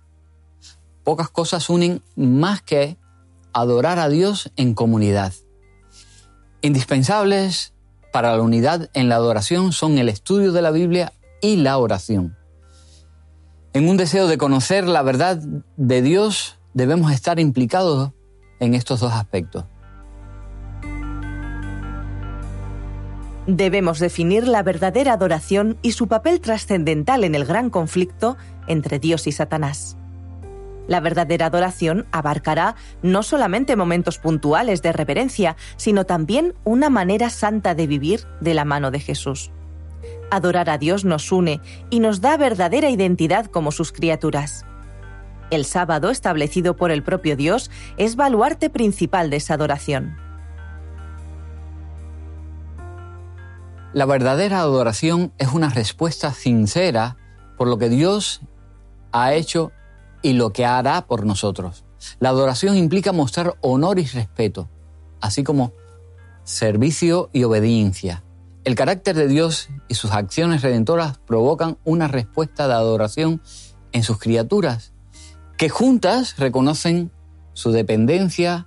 Pocas 1.04 1.28
cosas 1.28 1.68
unen 1.68 2.02
más 2.16 2.62
que 2.62 2.96
adorar 3.52 3.98
a 3.98 4.09
Dios 4.09 4.50
en 4.57 4.74
comunidad. 4.74 5.33
Indispensables 6.62 7.74
para 8.12 8.37
la 8.37 8.42
unidad 8.42 8.90
en 8.94 9.09
la 9.09 9.16
adoración 9.16 9.72
son 9.72 9.98
el 9.98 10.09
estudio 10.09 10.52
de 10.52 10.62
la 10.62 10.70
Biblia 10.70 11.12
y 11.42 11.57
la 11.57 11.78
oración. 11.78 12.37
En 13.74 13.88
un 13.88 13.96
deseo 13.96 14.28
de 14.28 14.38
conocer 14.38 14.87
la 14.87 15.02
verdad 15.02 15.42
de 15.76 16.00
Dios 16.00 16.59
debemos 16.74 17.12
estar 17.12 17.38
implicados 17.38 18.12
en 18.61 18.74
estos 18.74 19.00
dos 19.00 19.12
aspectos. 19.12 19.64
Debemos 23.46 23.98
definir 23.98 24.48
la 24.48 24.62
verdadera 24.62 25.12
adoración 25.12 25.76
y 25.83 25.92
su 25.92 26.09
papel 26.09 26.40
trascendental 26.40 27.24
en 27.24 27.35
el 27.35 27.44
gran 27.44 27.68
conflicto 27.68 28.38
entre 28.66 28.98
Dios 28.98 29.26
y 29.26 29.33
Satanás. 29.33 29.98
La 30.87 31.00
verdadera 31.00 31.46
adoración 31.46 32.07
abarcará 32.11 32.74
no 33.02 33.22
solamente 33.22 33.76
momentos 33.76 34.18
puntuales 34.18 34.80
de 34.80 34.92
reverencia, 34.92 35.57
sino 35.76 36.04
también 36.04 36.54
una 36.64 36.88
manera 36.88 37.28
santa 37.28 37.74
de 37.74 37.87
vivir 37.87 38.26
de 38.40 38.54
la 38.54 38.64
mano 38.64 38.90
de 38.90 39.00
Jesús. 39.00 39.50
Adorar 40.30 40.70
a 40.70 40.78
Dios 40.78 41.04
nos 41.04 41.30
une 41.30 41.61
y 41.90 42.00
nos 42.00 42.22
da 42.22 42.37
verdadera 42.38 42.88
identidad 42.88 43.46
como 43.46 43.72
sus 43.72 43.92
criaturas. 43.92 44.64
El 45.50 45.66
sábado 45.66 46.11
establecido 46.11 46.76
por 46.76 46.90
el 46.90 47.02
propio 47.02 47.37
Dios 47.37 47.70
es 47.98 48.16
baluarte 48.16 48.70
principal 48.70 49.28
de 49.28 49.37
esa 49.37 49.54
adoración. 49.54 50.23
La 53.94 54.07
verdadera 54.07 54.59
adoración 54.59 55.33
es 55.38 55.52
una 55.52 55.68
respuesta 55.68 56.33
sincera 56.33 57.16
por 57.57 57.68
lo 57.68 57.78
que 57.78 57.88
Dios 57.88 58.40
ha 59.12 59.35
hecho 59.35 59.70
y 60.20 60.33
lo 60.33 60.52
que 60.52 60.66
hará 60.66 61.07
por 61.07 61.24
nosotros. 61.24 61.85
La 62.18 62.30
adoración 62.30 62.76
implica 62.76 63.12
mostrar 63.12 63.54
honor 63.61 64.00
y 64.00 64.04
respeto, 64.04 64.68
así 65.20 65.44
como 65.44 65.72
servicio 66.42 67.30
y 67.33 67.44
obediencia. 67.44 68.24
El 68.64 68.74
carácter 68.74 69.14
de 69.14 69.28
Dios 69.28 69.68
y 69.87 69.94
sus 69.94 70.11
acciones 70.11 70.62
redentoras 70.62 71.18
provocan 71.18 71.78
una 71.85 72.09
respuesta 72.09 72.66
de 72.66 72.74
adoración 72.74 73.42
en 73.92 74.02
sus 74.02 74.18
criaturas, 74.18 74.92
que 75.57 75.68
juntas 75.68 76.37
reconocen 76.37 77.12
su 77.52 77.70
dependencia 77.70 78.66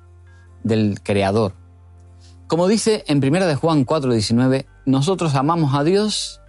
del 0.64 1.02
Creador. 1.04 1.54
Como 2.48 2.70
dice 2.70 3.04
en 3.08 3.18
1 3.18 3.46
de 3.46 3.56
Juan 3.56 3.86
4:19, 3.86 4.68
nosotros 4.88 5.36
amamos 5.36 5.76
a 5.76 5.84
Dios 5.84 6.40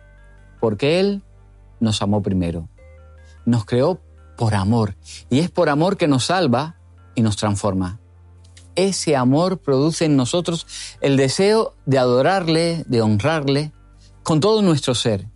porque 0.60 1.00
Él 1.00 1.22
nos 1.80 2.00
amó 2.02 2.22
primero. 2.22 2.68
Nos 3.44 3.64
creó 3.64 4.00
por 4.36 4.54
amor 4.54 4.94
y 5.28 5.40
es 5.40 5.50
por 5.50 5.68
amor 5.68 5.96
que 5.96 6.06
nos 6.06 6.26
salva 6.26 6.76
y 7.16 7.22
nos 7.22 7.36
transforma. 7.36 7.98
Ese 8.76 9.16
amor 9.16 9.58
produce 9.58 10.04
en 10.04 10.16
nosotros 10.16 10.68
el 11.00 11.16
deseo 11.16 11.74
de 11.84 11.98
adorarle, 11.98 12.84
de 12.86 13.02
honrarle 13.02 13.72
con 14.22 14.38
todo 14.38 14.62
nuestro 14.62 14.94
ser. 14.94 15.26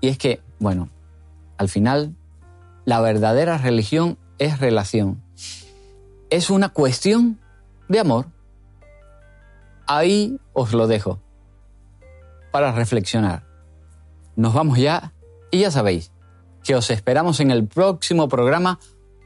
Y 0.00 0.06
es 0.06 0.16
que, 0.16 0.40
bueno, 0.60 0.90
al 1.58 1.68
final, 1.68 2.14
la 2.84 3.00
verdadera 3.00 3.58
religión 3.58 4.16
es 4.38 4.60
relación. 4.60 5.24
Es 6.30 6.50
una 6.50 6.68
cuestión 6.68 7.40
de 7.88 7.98
amor. 7.98 8.26
Ahí 9.88 10.38
os 10.52 10.72
lo 10.72 10.86
dejo 10.86 11.18
para 12.56 12.72
reflexionar. 12.72 13.44
Nos 14.34 14.54
vamos 14.54 14.78
ya 14.78 15.12
y 15.50 15.58
ya 15.58 15.70
sabéis 15.70 16.10
que 16.64 16.74
os 16.74 16.88
esperamos 16.88 17.38
en 17.40 17.50
el 17.50 17.66
próximo 17.66 18.30
programa 18.30 18.80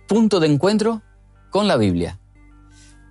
Punto 0.09 0.41
de 0.41 0.49
Encuentro 0.49 1.03
con 1.51 1.69
la 1.69 1.77
Biblia. 1.77 2.19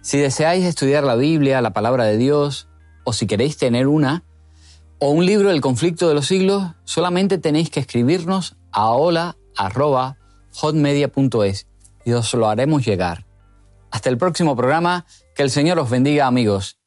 Si 0.02 0.18
deseáis 0.18 0.66
estudiar 0.66 1.06
la 1.06 1.16
Biblia, 1.16 1.62
la 1.62 1.72
palabra 1.72 2.04
de 2.04 2.18
Dios, 2.18 2.68
o 3.06 3.14
si 3.14 3.28
queréis 3.28 3.56
tener 3.56 3.88
una, 3.88 4.26
o 5.00 5.12
un 5.12 5.26
libro 5.26 5.52
del 5.52 5.62
conflicto 5.62 6.10
de 6.10 6.16
los 6.16 6.28
siglos, 6.28 6.66
solamente 6.84 7.38
tenéis 7.38 7.70
que 7.70 7.80
escribirnos 7.80 8.58
a 8.74 8.90
hola.hotmedia.es 8.90 11.68
y 12.04 12.12
os 12.12 12.34
lo 12.34 12.50
haremos 12.50 12.86
llegar. 12.86 13.26
Hasta 13.90 14.10
el 14.10 14.18
próximo 14.18 14.58
programa, 14.58 15.06
que 15.34 15.44
el 15.44 15.50
Señor 15.50 15.80
os 15.80 15.90
bendiga 15.90 16.28
amigos. 16.28 16.79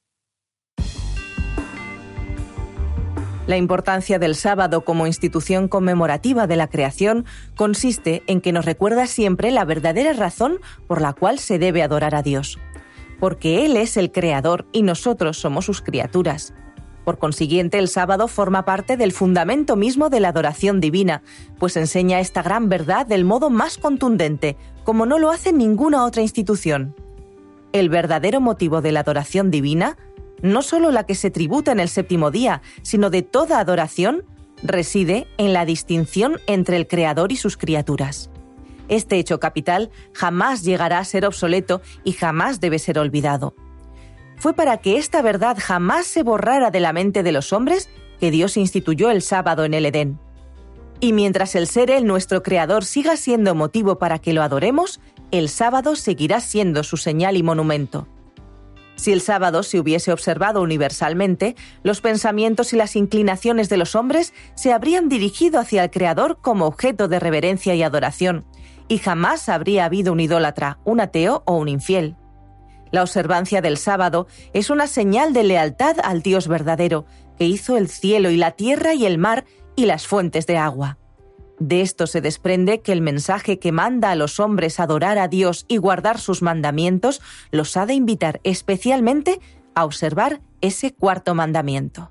La 3.46 3.57
importancia 3.57 4.20
del 4.20 4.37
sábado 4.37 4.83
como 4.83 5.09
institución 5.09 5.66
conmemorativa 5.66 6.46
de 6.46 6.55
la 6.55 6.68
creación 6.68 7.24
consiste 7.57 8.22
en 8.28 8.40
que 8.40 8.52
nos 8.52 8.64
recuerda 8.64 9.09
siempre 9.09 9.50
la 9.50 9.64
verdadera 9.64 10.12
razón 10.12 10.59
por 10.87 11.00
la 11.00 11.12
cual 11.12 11.40
se 11.40 11.59
debe 11.59 11.83
adorar 11.83 12.14
a 12.14 12.22
Dios. 12.22 12.61
Porque 13.18 13.64
Él 13.64 13.76
es 13.76 13.96
el 13.96 14.12
creador 14.12 14.66
y 14.70 14.83
nosotros 14.83 15.38
somos 15.38 15.64
sus 15.64 15.83
criaturas. 15.83 16.55
Por 17.05 17.18
consiguiente, 17.18 17.81
el 17.81 17.88
sábado 17.88 18.28
forma 18.28 18.64
parte 18.64 18.96
del 18.96 19.11
fundamento 19.11 19.74
mismo 19.74 20.09
de 20.09 20.20
la 20.20 20.28
adoración 20.28 20.81
divina, 20.81 21.22
pues 21.59 21.76
enseña 21.76 22.20
esta 22.20 22.42
gran 22.42 22.68
verdad 22.68 23.07
del 23.07 23.24
modo 23.24 23.50
más 23.50 23.76
contundente, 23.76 24.57
como 24.85 25.05
no 25.05 25.18
lo 25.18 25.31
hace 25.33 25.52
ninguna 25.52 26.05
otra 26.05 26.22
institución. 26.22 26.94
El 27.72 27.88
verdadero 27.88 28.40
motivo 28.40 28.83
de 28.83 28.92
la 28.92 29.00
adoración 29.00 29.50
divina 29.50 29.96
no 30.42 30.62
solo 30.62 30.90
la 30.90 31.07
que 31.07 31.14
se 31.14 31.31
tributa 31.31 31.72
en 31.72 31.81
el 31.81 31.88
séptimo 31.88 32.31
día, 32.31 32.62
sino 32.83 33.11
de 33.11 33.22
toda 33.22 33.61
adoración, 33.61 34.24
reside 34.62 35.26
en 35.38 35.52
la 35.52 35.64
distinción 35.64 36.38
entre 36.46 36.76
el 36.76 36.87
Creador 36.87 37.33
y 37.33 37.37
sus 37.37 37.57
criaturas. 37.57 38.31
Este 38.88 39.18
hecho 39.18 39.40
capital 39.40 39.90
jamás 40.12 40.62
llegará 40.64 40.98
a 40.98 41.05
ser 41.05 41.24
obsoleto 41.24 41.81
y 42.05 42.12
jamás 42.12 42.61
debe 42.61 42.78
ser 42.78 42.98
olvidado. 42.98 43.55
Fue 44.37 44.55
para 44.55 44.78
que 44.78 44.98
esta 44.98 45.22
verdad 45.22 45.57
jamás 45.61 46.07
se 46.07 46.22
borrara 46.22 46.70
de 46.70 46.81
la 46.81 46.92
mente 46.92 47.22
de 47.22 47.33
los 47.33 47.52
hombres 47.52 47.88
que 48.18 48.31
Dios 48.31 48.57
instituyó 48.57 49.11
el 49.11 49.22
sábado 49.22 49.64
en 49.64 49.74
el 49.74 49.87
Edén. 49.87 50.18
Y 51.00 51.12
mientras 51.12 51.55
el 51.55 51.66
ser 51.66 51.90
Él 51.90 52.07
nuestro 52.07 52.42
Creador 52.42 52.85
siga 52.85 53.16
siendo 53.16 53.55
motivo 53.55 53.98
para 53.98 54.18
que 54.18 54.33
lo 54.33 54.42
adoremos, 54.42 55.00
el 55.31 55.48
sábado 55.48 55.96
seguirá 55.96 56.40
siendo 56.40 56.85
su 56.85 56.96
señal 56.96 57.37
y 57.37 57.42
monumento. 57.42 58.07
Si 59.02 59.10
el 59.10 59.20
sábado 59.20 59.64
se 59.64 59.80
hubiese 59.80 60.12
observado 60.12 60.62
universalmente, 60.62 61.56
los 61.82 62.00
pensamientos 62.00 62.72
y 62.72 62.76
las 62.76 62.94
inclinaciones 62.94 63.68
de 63.68 63.76
los 63.76 63.96
hombres 63.96 64.32
se 64.54 64.72
habrían 64.72 65.08
dirigido 65.08 65.58
hacia 65.58 65.82
el 65.82 65.90
Creador 65.90 66.38
como 66.40 66.66
objeto 66.66 67.08
de 67.08 67.18
reverencia 67.18 67.74
y 67.74 67.82
adoración, 67.82 68.44
y 68.86 68.98
jamás 68.98 69.48
habría 69.48 69.86
habido 69.86 70.12
un 70.12 70.20
idólatra, 70.20 70.78
un 70.84 71.00
ateo 71.00 71.42
o 71.46 71.56
un 71.56 71.66
infiel. 71.66 72.14
La 72.92 73.02
observancia 73.02 73.60
del 73.60 73.76
sábado 73.76 74.28
es 74.52 74.70
una 74.70 74.86
señal 74.86 75.32
de 75.32 75.42
lealtad 75.42 75.96
al 76.04 76.22
Dios 76.22 76.46
verdadero, 76.46 77.04
que 77.36 77.46
hizo 77.46 77.76
el 77.76 77.88
cielo 77.88 78.30
y 78.30 78.36
la 78.36 78.52
tierra 78.52 78.94
y 78.94 79.04
el 79.04 79.18
mar 79.18 79.44
y 79.74 79.86
las 79.86 80.06
fuentes 80.06 80.46
de 80.46 80.58
agua. 80.58 80.98
De 81.58 81.80
esto 81.80 82.06
se 82.06 82.20
desprende 82.20 82.80
que 82.80 82.92
el 82.92 83.00
mensaje 83.00 83.58
que 83.58 83.72
manda 83.72 84.10
a 84.10 84.16
los 84.16 84.40
hombres 84.40 84.80
adorar 84.80 85.18
a 85.18 85.28
Dios 85.28 85.64
y 85.68 85.76
guardar 85.76 86.18
sus 86.18 86.42
mandamientos 86.42 87.20
los 87.50 87.76
ha 87.76 87.86
de 87.86 87.94
invitar 87.94 88.40
especialmente 88.42 89.40
a 89.74 89.84
observar 89.84 90.40
ese 90.60 90.92
cuarto 90.92 91.34
mandamiento. 91.34 92.10